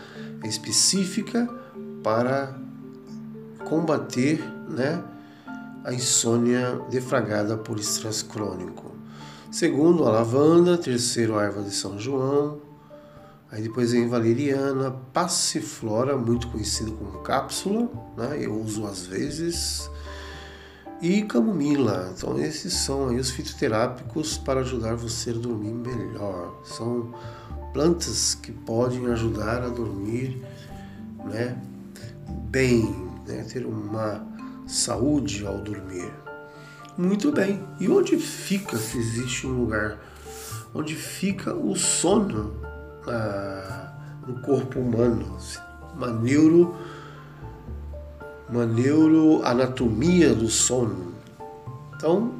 [0.42, 1.48] é específica
[2.02, 2.54] para
[3.64, 5.02] combater né,
[5.84, 8.90] a insônia deflagrada por estresse crônico.
[9.50, 12.60] Segundo, a lavanda, terceiro, a erva de São João,
[13.50, 19.90] aí depois vem valeriana, passiflora, muito conhecido como cápsula, né, eu uso às vezes,
[21.00, 22.12] e camomila.
[22.16, 26.60] Então esses são aí os fitoterápicos para ajudar você a dormir melhor.
[26.64, 27.14] São
[27.72, 30.42] plantas que podem ajudar a dormir
[31.24, 31.56] né,
[32.50, 34.26] bem, né, ter uma
[34.66, 36.12] saúde ao dormir.
[36.96, 37.62] Muito bem.
[37.78, 39.98] E onde fica, se existe um lugar,
[40.74, 42.54] onde fica o sono
[43.06, 43.92] ah,
[44.26, 45.38] no corpo humano?
[45.94, 46.76] Uma neuro
[48.50, 51.14] uma neuroanatomia do sono.
[51.94, 52.34] Então,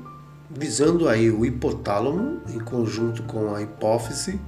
[0.51, 4.41] visando aí o hipotálamo em conjunto com a hipófise,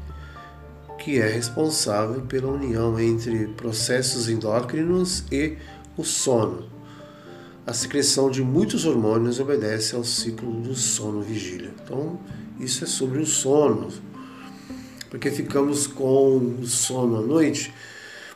[0.99, 5.57] que é responsável pela união entre processos endócrinos e
[5.97, 6.65] o sono.
[7.65, 11.73] A secreção de muitos hormônios obedece ao ciclo do sono-vigília.
[11.83, 12.19] Então,
[12.59, 13.89] isso é sobre o sono.
[15.09, 17.73] Porque ficamos com o sono à noite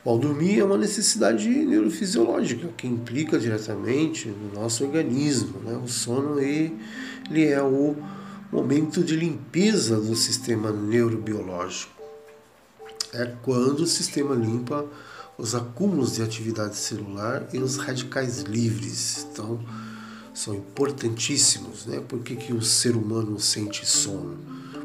[0.07, 5.59] Bom, dormir é uma necessidade neurofisiológica que implica diretamente no nosso organismo.
[5.65, 5.77] Né?
[5.85, 7.97] O sono ele é o
[8.53, 11.93] momento de limpeza do sistema neurobiológico.
[13.13, 14.87] É quando o sistema limpa
[15.37, 19.27] os acúmulos de atividade celular e os radicais livres.
[19.33, 19.59] Então,
[20.33, 21.85] são importantíssimos.
[21.85, 21.99] Né?
[21.99, 24.39] Por que, que o ser humano sente sono?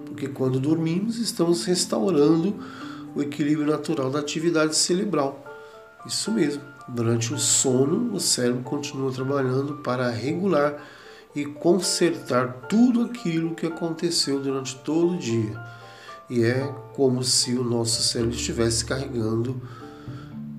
[0.04, 2.56] Porque quando dormimos, estamos restaurando
[3.16, 5.44] o equilíbrio natural da atividade cerebral.
[6.06, 6.64] Isso mesmo.
[6.88, 10.84] Durante o sono, o cérebro continua trabalhando para regular
[11.36, 15.58] e consertar tudo aquilo que aconteceu durante todo o dia.
[16.30, 19.62] E é como se o nosso cérebro estivesse carregando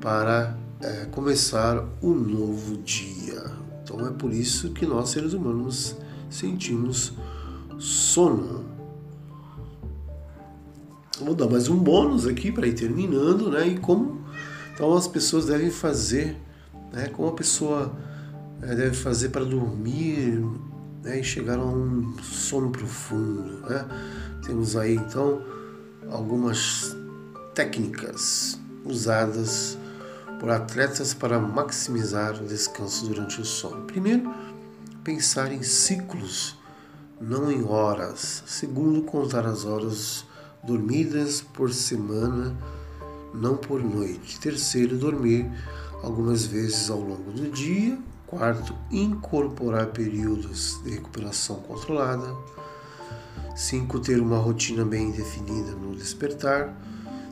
[0.00, 3.42] para é, começar o um novo dia.
[3.82, 5.96] Então é por isso que nós, seres humanos,
[6.30, 7.12] sentimos
[7.78, 8.71] sono.
[11.20, 13.68] Vou dar mais um bônus aqui para ir terminando, né?
[13.68, 14.24] E como
[14.74, 16.36] então as pessoas devem fazer,
[16.90, 17.08] né?
[17.08, 17.92] Como a pessoa
[18.62, 20.42] é, deve fazer para dormir
[21.02, 21.20] né?
[21.20, 23.86] e chegar a um sono profundo, né?
[24.46, 25.42] Temos aí então
[26.10, 26.96] algumas
[27.54, 29.76] técnicas usadas
[30.40, 33.84] por atletas para maximizar o descanso durante o sono.
[33.84, 34.34] Primeiro,
[35.04, 36.56] pensar em ciclos,
[37.20, 38.42] não em horas.
[38.46, 40.24] Segundo, contar as horas
[40.62, 42.56] dormidas por semana,
[43.34, 44.38] não por noite.
[44.38, 45.50] Terceiro, dormir
[46.02, 47.98] algumas vezes ao longo do dia.
[48.26, 52.34] Quarto, incorporar períodos de recuperação controlada.
[53.54, 56.74] Cinco, ter uma rotina bem definida no despertar.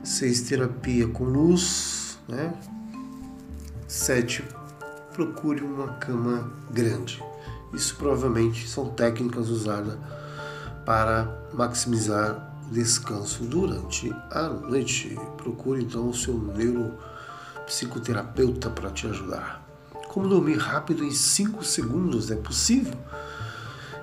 [0.05, 2.19] Seis, terapia com luz.
[2.29, 2.53] Né?
[3.89, 4.45] Sete,
[5.13, 7.23] procure uma cama grande.
[7.73, 9.97] Isso provavelmente são técnicas usadas
[10.85, 15.19] para maximizar descanso durante a noite.
[15.37, 19.61] Procure então o seu neuropsicoterapeuta para te ajudar.
[20.09, 22.95] Como dormir rápido em 5 segundos é possível?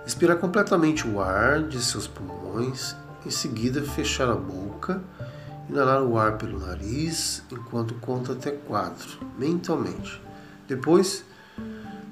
[0.06, 2.96] Expirar completamente o ar de seus pulmões,
[3.26, 5.02] em seguida fechar a boca,
[5.70, 10.22] inalar o ar pelo nariz enquanto conta até 4, mentalmente.
[10.66, 11.26] Depois,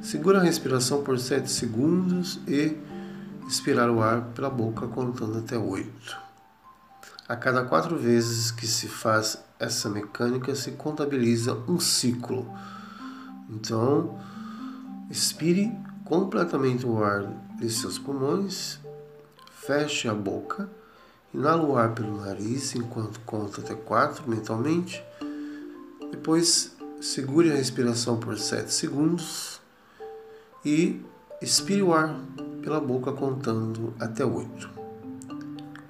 [0.01, 2.77] segura a respiração por 7 segundos e
[3.47, 6.24] expirar o ar pela boca contando até 8.
[7.27, 12.47] A cada quatro vezes que se faz essa mecânica, se contabiliza um ciclo.
[13.49, 14.19] Então,
[15.09, 17.23] expire completamente o ar
[17.57, 18.79] de seus pulmões,
[19.49, 20.69] feche a boca,
[21.33, 25.03] inala o ar pelo nariz enquanto conta até quatro mentalmente.
[26.11, 29.59] Depois, segure a respiração por 7 segundos
[30.63, 31.03] e
[31.41, 32.19] expire o ar
[32.61, 34.74] pela boca contando até 8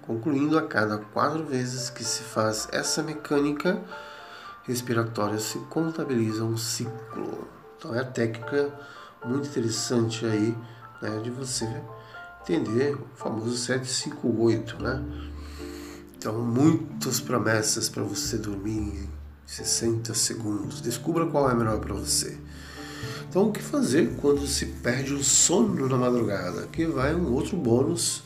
[0.05, 3.81] concluindo a cada quatro vezes que se faz essa mecânica
[4.63, 7.47] respiratória se contabiliza um ciclo.
[7.77, 8.73] Então é a técnica
[9.23, 10.55] muito interessante aí
[11.01, 11.67] né, de você
[12.41, 15.03] entender o famoso 758, né?
[16.17, 19.09] Então, muitas promessas para você dormir em
[19.45, 20.81] 60 segundos.
[20.81, 22.37] Descubra qual é melhor para você.
[23.29, 26.63] Então, o que fazer quando se perde o sono na madrugada?
[26.63, 28.23] Aqui vai um outro bônus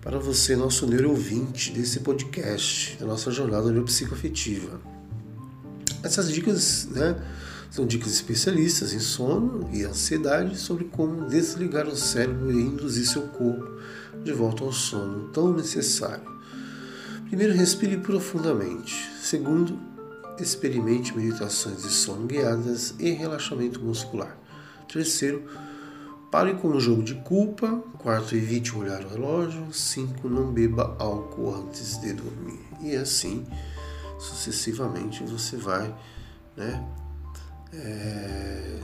[0.00, 4.80] para você, nosso neuroouvinte desse podcast, da nossa jornada neuropsicoafetiva.
[6.02, 7.20] Essas dicas, né,
[7.70, 13.22] são dicas especialistas em sono e ansiedade sobre como desligar o cérebro e induzir seu
[13.22, 13.78] corpo
[14.22, 16.24] de volta ao sono tão necessário.
[17.26, 19.10] Primeiro, respire profundamente.
[19.20, 19.78] Segundo,
[20.38, 24.38] experimente meditações de sono guiadas e relaxamento muscular.
[24.90, 25.44] Terceiro,
[26.30, 27.82] pare com o jogo de culpa.
[27.98, 29.72] Quarto, evite olhar o relógio.
[29.72, 32.60] Cinco, não beba álcool antes de dormir.
[32.80, 33.46] E assim,
[34.18, 35.94] sucessivamente, você vai
[36.56, 36.84] né,
[37.72, 38.80] é,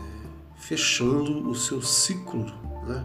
[0.57, 2.47] fechando o seu ciclo.
[2.87, 3.05] Né?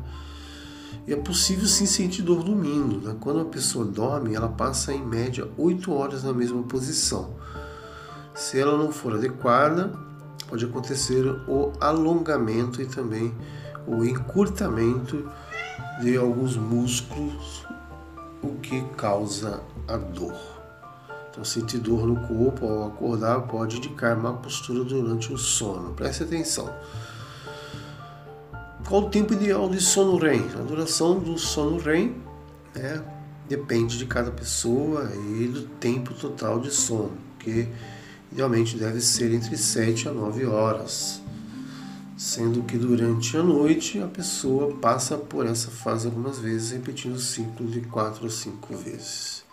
[1.08, 3.02] E é possível sim sentir dor dormindo.
[3.02, 3.16] Né?
[3.20, 7.36] Quando a pessoa dorme, ela passa em média 8 horas na mesma posição.
[8.34, 9.94] Se ela não for adequada,
[10.48, 13.36] pode acontecer o alongamento e também
[13.90, 15.28] o encurtamento
[16.00, 17.66] de alguns músculos,
[18.42, 20.38] o que causa a dor.
[21.32, 25.94] Então, sentir dor no corpo ao acordar pode indicar má postura durante o sono.
[25.94, 26.72] Preste atenção.
[28.88, 30.46] Qual o tempo ideal de sono REM?
[30.56, 32.16] A duração do sono REM
[32.76, 33.04] né,
[33.48, 37.68] depende de cada pessoa e do tempo total de sono, que
[38.32, 41.19] idealmente deve ser entre 7 a 9 horas,
[42.20, 47.20] sendo que durante a noite a pessoa passa por essa fase algumas vezes, repetindo o
[47.20, 49.46] ciclo de 4 a 5 vezes.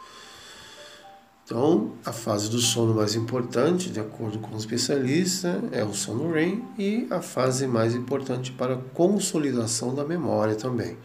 [1.45, 6.33] Então, a fase do sono mais importante, de acordo com o especialista, é o sono
[6.33, 10.99] REM e a fase mais importante para a consolidação da memória também.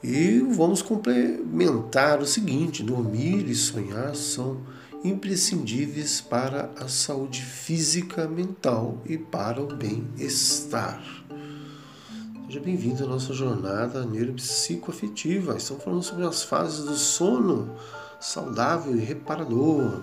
[0.00, 4.60] E vamos complementar o seguinte: dormir e sonhar são
[5.04, 11.02] imprescindíveis para a saúde física, mental e para o bem-estar.
[12.46, 15.56] Seja bem-vindo à nossa jornada neuropsicoafetiva.
[15.56, 17.74] Estamos falando sobre as fases do sono
[18.20, 20.02] saudável e reparador.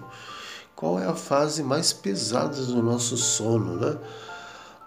[0.75, 3.97] Qual é a fase mais pesada do nosso sono, né?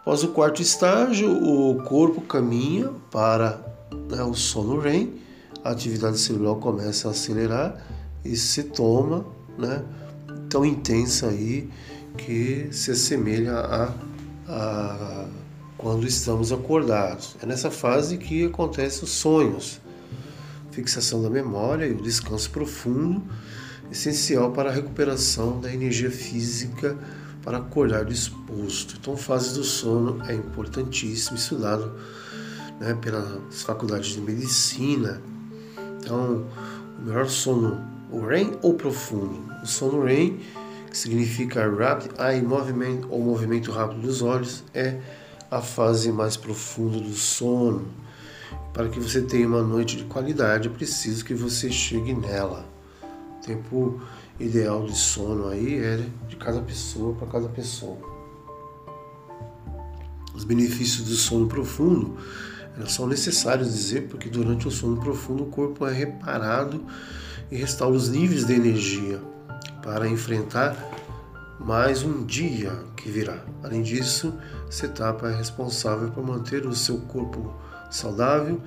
[0.00, 3.64] Após o quarto estágio, o corpo caminha para
[4.10, 5.14] né, o sono REM,
[5.62, 7.86] a atividade celular começa a acelerar
[8.24, 9.24] e se toma,
[9.56, 9.84] né,
[10.52, 11.68] tão intensa aí
[12.16, 13.94] que se assemelha a,
[14.46, 15.26] a
[15.78, 17.36] quando estamos acordados.
[17.42, 19.80] É nessa fase que acontecem os sonhos
[20.72, 23.22] fixação da memória e o descanso profundo,
[23.90, 26.96] essencial para a recuperação da energia física
[27.42, 28.96] para acordar disposto.
[28.98, 31.92] Então, fase do sono é importantíssimo, estudado
[32.80, 35.20] né, pelas faculdades de medicina.
[36.00, 36.46] Então,
[36.98, 39.42] o melhor sono, o REM ou profundo?
[39.62, 40.38] O sono REM,
[40.90, 44.98] que significa Rapid Eye Movement ou movimento rápido dos olhos, é
[45.50, 47.86] a fase mais profunda do sono
[48.72, 52.66] para que você tenha uma noite de qualidade, é preciso que você chegue nela.
[53.38, 54.00] O tempo
[54.40, 57.98] ideal de sono aí é de cada pessoa para cada pessoa.
[60.34, 62.16] Os benefícios do sono profundo
[62.86, 66.82] são necessários dizer porque durante o sono profundo o corpo é reparado
[67.52, 69.20] e restaura os níveis de energia
[69.82, 70.74] para enfrentar
[71.60, 73.44] mais um dia que virá.
[73.62, 74.32] Além disso,
[74.66, 77.54] essa etapa é responsável por manter o seu corpo
[77.90, 78.58] saudável,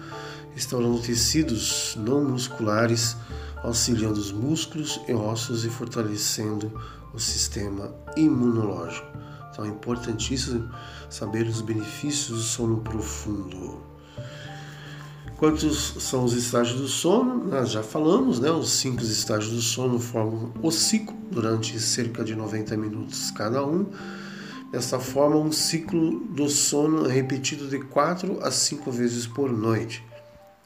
[0.54, 3.18] restaurando tecidos não musculares,
[3.64, 6.72] auxiliando os músculos e ossos e fortalecendo
[7.12, 9.08] o sistema imunológico.
[9.52, 10.70] Então é importantíssimo
[11.10, 13.95] saber os benefícios do sono profundo.
[15.38, 17.46] Quantos são os estágios do sono?
[17.46, 18.50] Nós já falamos, né?
[18.50, 23.86] Os cinco estágios do sono formam o ciclo durante cerca de 90 minutos cada um.
[24.72, 30.02] Dessa forma, um ciclo do sono é repetido de 4 a 5 vezes por noite.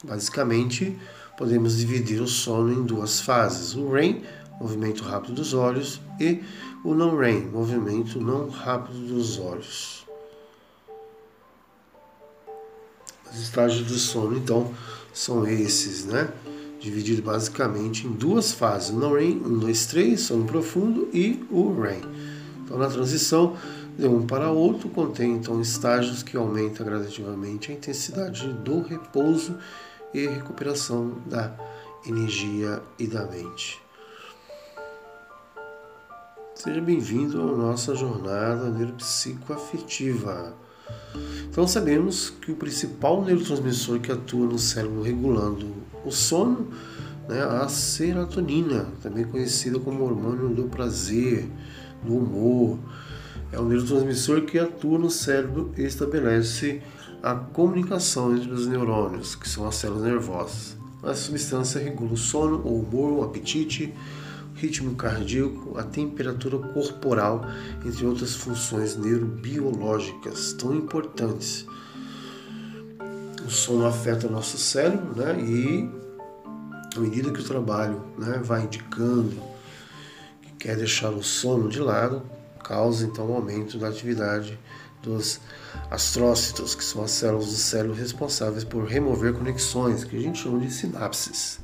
[0.04, 0.96] Basicamente,
[1.36, 4.22] podemos dividir o sono em duas fases: o REM,
[4.60, 6.44] movimento rápido dos olhos, e
[6.84, 9.99] o não REM, movimento não rápido dos olhos.
[13.32, 14.72] Os estágios do sono, então,
[15.12, 16.32] são esses, né?
[16.80, 21.80] Dividido basicamente em duas fases: o não REM, 1, 2, 3, sono profundo, e o
[21.80, 22.00] REM.
[22.64, 23.56] Então, na transição,
[23.98, 29.58] de um para outro contém então estágios que aumentam gradativamente a intensidade do repouso
[30.14, 31.52] e recuperação da
[32.06, 33.80] energia e da mente.
[36.54, 40.54] Seja bem-vindo à nossa jornada neuropsicoafetiva.
[41.48, 45.66] Então sabemos que o principal neurotransmissor que atua no cérebro regulando
[46.04, 46.68] o sono
[47.28, 51.48] né, a serotonina, também conhecida como hormônio do prazer,
[52.04, 52.78] do humor.
[53.52, 56.82] É um neurotransmissor que atua no cérebro e estabelece
[57.22, 60.76] a comunicação entre os neurônios, que são as células nervosas.
[61.02, 63.94] A substância regula o sono, o humor, o apetite,
[64.60, 67.46] ritmo cardíaco, a temperatura corporal,
[67.84, 71.66] entre outras funções neurobiológicas tão importantes.
[73.46, 75.40] O sono afeta o nosso cérebro, né?
[75.40, 75.90] E
[76.94, 79.34] à medida que o trabalho né, vai indicando
[80.42, 82.22] que quer deixar o sono de lado,
[82.62, 84.58] causa então um aumento da atividade
[85.02, 85.40] dos
[85.90, 90.60] astrócitos, que são as células do cérebro responsáveis por remover conexões, que a gente chama
[90.60, 91.58] de sinapses.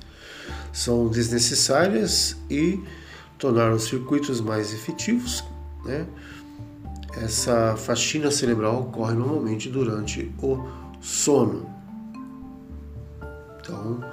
[0.72, 2.82] São desnecessárias e
[3.38, 5.44] tornar os circuitos mais efetivos.
[5.84, 6.06] Né?
[7.16, 10.68] Essa faxina cerebral ocorre normalmente durante o
[11.00, 11.70] sono.
[13.60, 14.04] Então,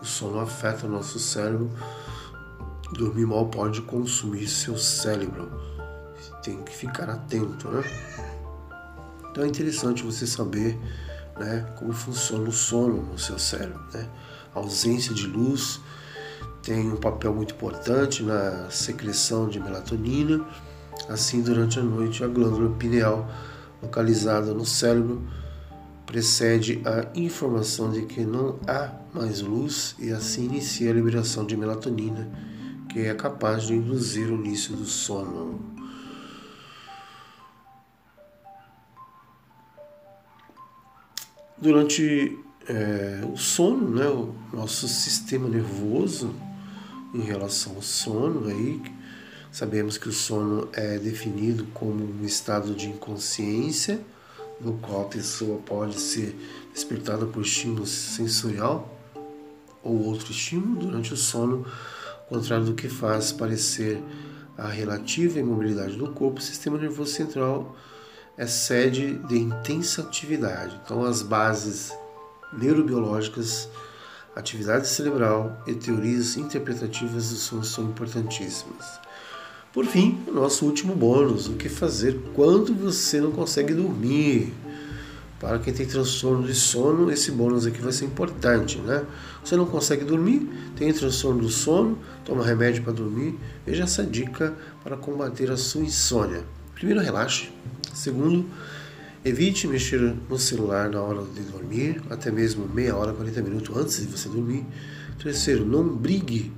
[0.00, 1.70] o sono afeta o nosso cérebro.
[2.92, 5.50] Dormir mal pode consumir seu cérebro.
[6.42, 7.82] Tem que ficar atento, né?
[9.30, 10.78] Então é interessante você saber
[11.38, 13.82] né, como funciona o sono no seu cérebro.
[13.92, 14.08] Né?
[14.56, 15.80] Ausência de luz
[16.62, 20.44] tem um papel muito importante na secreção de melatonina.
[21.10, 23.30] Assim, durante a noite, a glândula pineal,
[23.82, 25.22] localizada no cérebro,
[26.06, 31.54] precede a informação de que não há mais luz e assim inicia a liberação de
[31.54, 32.26] melatonina,
[32.88, 35.60] que é capaz de induzir o início do sono.
[41.58, 46.34] Durante é, o sono, né, o nosso sistema nervoso,
[47.14, 48.82] em relação ao sono, aí,
[49.50, 54.00] sabemos que o sono é definido como um estado de inconsciência,
[54.60, 56.34] no qual a pessoa pode ser
[56.72, 58.92] despertada por estímulo sensorial
[59.82, 61.64] ou outro estímulo durante o sono,
[62.20, 64.02] ao contrário do que faz parecer
[64.56, 67.76] a relativa imobilidade do corpo, o sistema nervoso central
[68.36, 70.78] é sede de intensa atividade.
[70.82, 71.92] Então, as bases
[72.52, 73.68] neurobiológicas,
[74.34, 79.00] atividade cerebral e teorias interpretativas do sono são importantíssimas.
[79.72, 84.52] Por fim, o nosso último bônus: o que fazer quando você não consegue dormir?
[85.38, 89.04] Para quem tem transtorno de sono, esse bônus aqui vai ser importante, né?
[89.44, 94.54] Você não consegue dormir, tem transtorno do sono, toma remédio para dormir, veja essa dica
[94.82, 96.42] para combater a sua insônia.
[96.74, 97.50] Primeiro, relaxe.
[97.92, 98.46] Segundo,
[99.24, 104.00] evite mexer no celular na hora de dormir, até mesmo meia hora, 40 minutos antes
[104.00, 104.64] de você dormir.
[105.18, 106.52] Terceiro, não brigue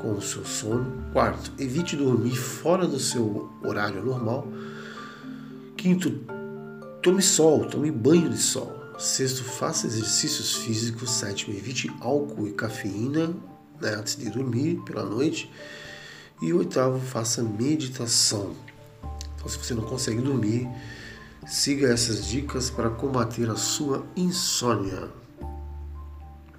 [0.00, 1.04] com o seu sono.
[1.12, 4.46] Quarto, evite dormir fora do seu horário normal.
[5.76, 6.10] Quinto,
[7.02, 8.72] tome sol, tome banho de sol.
[8.98, 11.10] Sexto, faça exercícios físicos.
[11.10, 13.34] Sétimo, evite álcool e cafeína
[13.80, 15.50] né, antes de dormir pela noite.
[16.42, 18.54] E oitavo, faça meditação.
[19.36, 20.68] Então, se você não consegue dormir,
[21.46, 25.08] siga essas dicas para combater a sua insônia.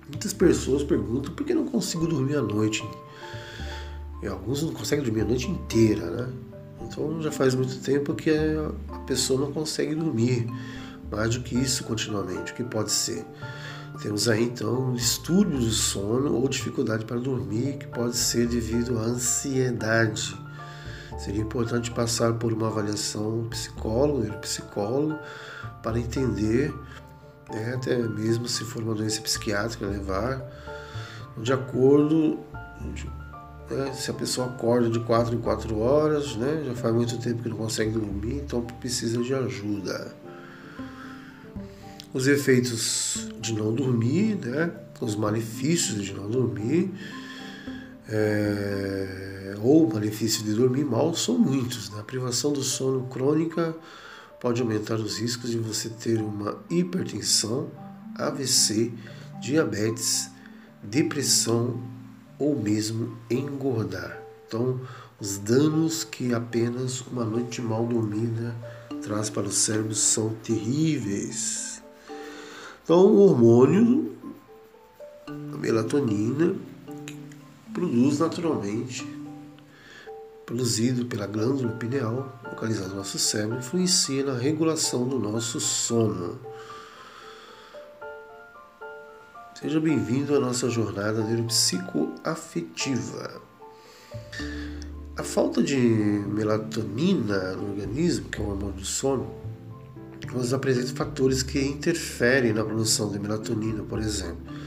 [0.07, 2.87] Muitas pessoas perguntam por que não consigo dormir à noite.
[4.21, 6.29] E alguns não conseguem dormir a noite inteira, né?
[6.81, 10.47] Então já faz muito tempo que a pessoa não consegue dormir
[11.11, 12.51] mais do que isso continuamente.
[12.51, 13.25] O que pode ser?
[14.01, 19.03] Temos aí então distúrbio do sono ou dificuldade para dormir, que pode ser devido à
[19.03, 20.44] ansiedade
[21.17, 25.17] Seria importante passar por uma avaliação psicólogo, psicólogo,
[25.81, 26.73] para entender,
[27.51, 30.41] né, até mesmo se for uma doença psiquiátrica, levar
[31.37, 32.39] de acordo,
[33.69, 37.43] né, se a pessoa acorda de 4 em 4 horas, né, já faz muito tempo
[37.43, 40.13] que não consegue dormir, então precisa de ajuda.
[42.13, 46.93] Os efeitos de não dormir, né, os malefícios de não dormir,
[48.09, 51.89] é, ou o malefício de dormir mal são muitos.
[51.89, 51.99] Né?
[51.99, 53.75] A privação do sono crônica
[54.39, 57.69] pode aumentar os riscos de você ter uma hipertensão,
[58.15, 58.91] AVC,
[59.41, 60.29] diabetes,
[60.83, 61.81] depressão
[62.37, 64.19] ou mesmo engordar.
[64.47, 64.79] Então,
[65.19, 68.55] os danos que apenas uma noite mal dormida
[69.01, 71.81] traz para o cérebro são terríveis.
[72.83, 74.13] Então, o hormônio,
[75.27, 76.55] a melatonina,
[77.75, 79.05] produz naturalmente,
[80.45, 86.39] produzido pela glândula pineal, localizada no nosso cérebro, influencia na regulação do nosso sono.
[89.59, 93.41] Seja bem-vindo à nossa jornada neuropsicoafetiva.
[95.17, 99.29] A falta de melatonina no organismo, que é o hormônio do sono,
[100.33, 104.64] nos apresenta fatores que interferem na produção de melatonina, por exemplo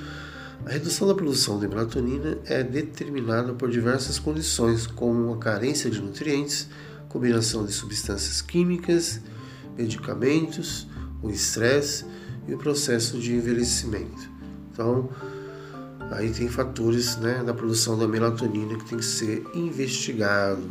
[0.68, 5.98] A redução da produção de melatonina é determinada por diversas condições, como a carência de
[5.98, 6.68] nutrientes,
[7.08, 9.18] combinação de substâncias químicas,
[9.78, 10.86] medicamentos,
[11.22, 12.04] o estresse
[12.46, 14.30] e o processo de envelhecimento.
[14.70, 15.08] Então,
[16.10, 20.70] aí tem fatores né, da produção da melatonina que tem que ser investigado.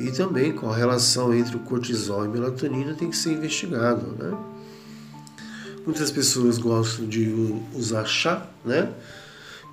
[0.00, 4.34] E também com a relação entre o cortisol e melatonina tem que ser investigado, né?
[5.84, 7.28] Muitas pessoas gostam de
[7.74, 8.90] usar chá, né?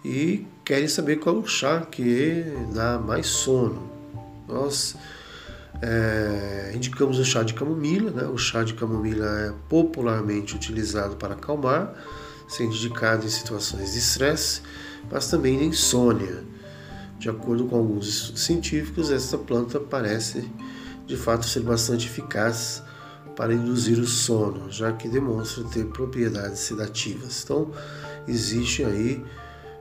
[0.04, 2.44] E querem saber qual o chá que
[2.74, 3.90] dá mais sono.
[4.46, 4.98] Nós
[5.82, 8.24] é, indicamos o chá de camomila, né?
[8.28, 11.94] O chá de camomila é popularmente utilizado para acalmar,
[12.46, 14.62] sendo indicado em situações de estresse,
[15.10, 16.44] mas também de insônia.
[17.18, 20.50] De acordo com alguns científicos, essa planta parece
[21.08, 22.84] de fato ser bastante eficaz
[23.42, 27.42] para induzir o sono, já que demonstra ter propriedades sedativas.
[27.44, 27.72] Então,
[28.28, 29.26] existe aí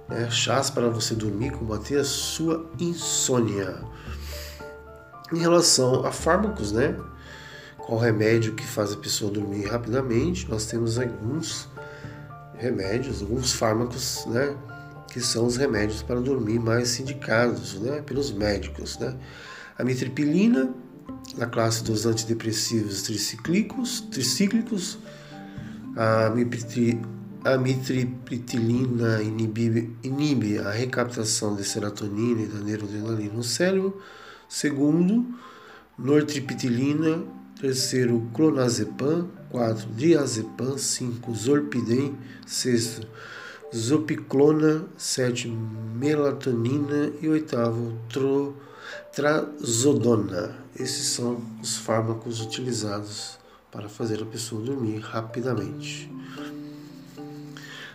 [0.08, 3.84] né, chás para você dormir, combater a sua insônia.
[5.30, 6.96] Em relação a fármacos, né?
[7.76, 10.48] Qual remédio que faz a pessoa dormir rapidamente?
[10.48, 11.68] Nós temos alguns
[12.54, 14.56] remédios, alguns fármacos, né?
[15.12, 18.00] Que são os remédios para dormir mais indicados, né?
[18.00, 19.14] Pelos médicos, né?
[19.76, 20.72] A mitripilina,
[21.36, 24.98] na classe dos antidepressivos tricíclicos, tricíclicos
[25.96, 26.32] a,
[27.44, 34.00] a mitriptilina inibe, inibe a recaptação de serotonina e da neuroadrenalina no cérebro.
[34.48, 35.26] Segundo,
[35.98, 37.22] nortriptilina.
[37.60, 39.28] Terceiro, clonazepam.
[39.50, 40.76] Quatro, diazepam.
[40.78, 42.16] Cinco, zorpidem.
[42.46, 43.06] Sexto,
[43.74, 44.84] zopiclona.
[44.96, 45.56] Sétimo,
[45.94, 47.12] melatonina.
[47.22, 47.96] E oitavo,
[49.12, 50.59] trazodona.
[50.78, 53.38] Esses são os fármacos utilizados
[53.70, 56.10] para fazer a pessoa dormir rapidamente.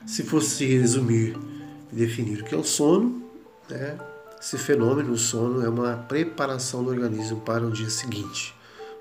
[0.06, 1.38] Se fosse resumir
[1.92, 3.24] e definir o que é o sono,
[3.70, 3.98] né,
[4.40, 8.54] esse fenômeno, o sono, é uma preparação do organismo para o dia seguinte.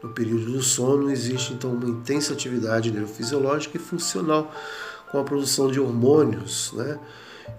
[0.03, 4.51] No período do sono existe então uma intensa atividade neurofisiológica e funcional
[5.11, 6.99] com a produção de hormônios né,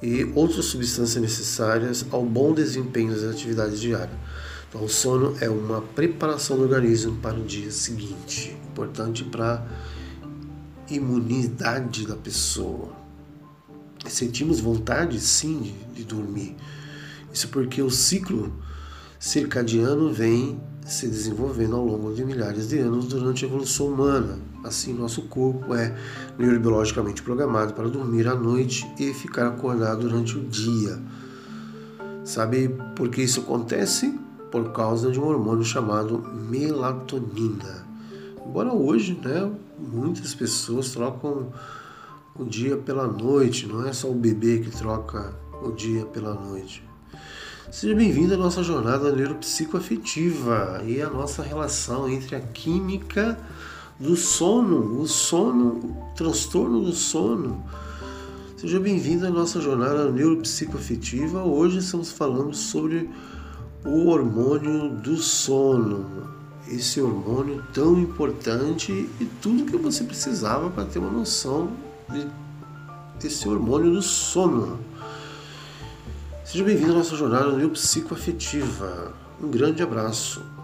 [0.01, 4.17] e outras substâncias necessárias ao bom desempenho das atividades diárias.
[4.75, 9.65] Então, o sono é uma preparação do organismo para o dia seguinte, importante para
[10.89, 12.89] a imunidade da pessoa.
[14.05, 16.57] Sentimos vontade, sim, de, dormir
[17.33, 18.53] isso porque o ciclo
[19.17, 24.39] circadiano vem se desenvolvendo ao longo de milhares de anos durante a evolução humana.
[24.61, 25.95] Assim, nosso corpo é
[26.37, 31.01] neurobiologicamente programado para dormir à noite e ficar acordado durante o dia.
[32.25, 34.24] Sabe por que isso acontece?
[34.51, 36.19] Por causa de um hormônio chamado
[36.49, 37.85] melatonina.
[38.45, 41.51] Embora hoje, né, muitas pessoas trocam
[42.37, 45.33] o dia pela noite, não é só o bebê que troca
[45.63, 46.83] o dia pela noite.
[47.71, 53.37] Seja bem-vindo à nossa jornada neuropsicoafetiva e a nossa relação entre a química
[53.99, 57.63] do sono, o sono, o transtorno do sono.
[58.57, 61.43] Seja bem-vindo à nossa jornada neuropsicoafetiva.
[61.43, 63.09] Hoje estamos falando sobre
[63.85, 66.25] o hormônio do sono.
[66.67, 71.69] Esse hormônio tão importante e tudo que você precisava para ter uma noção
[72.09, 72.27] de,
[73.19, 74.79] desse hormônio do sono.
[76.43, 79.13] Seja bem-vindo à nossa jornada neuropsicoafetiva.
[79.39, 80.54] Um grande abraço.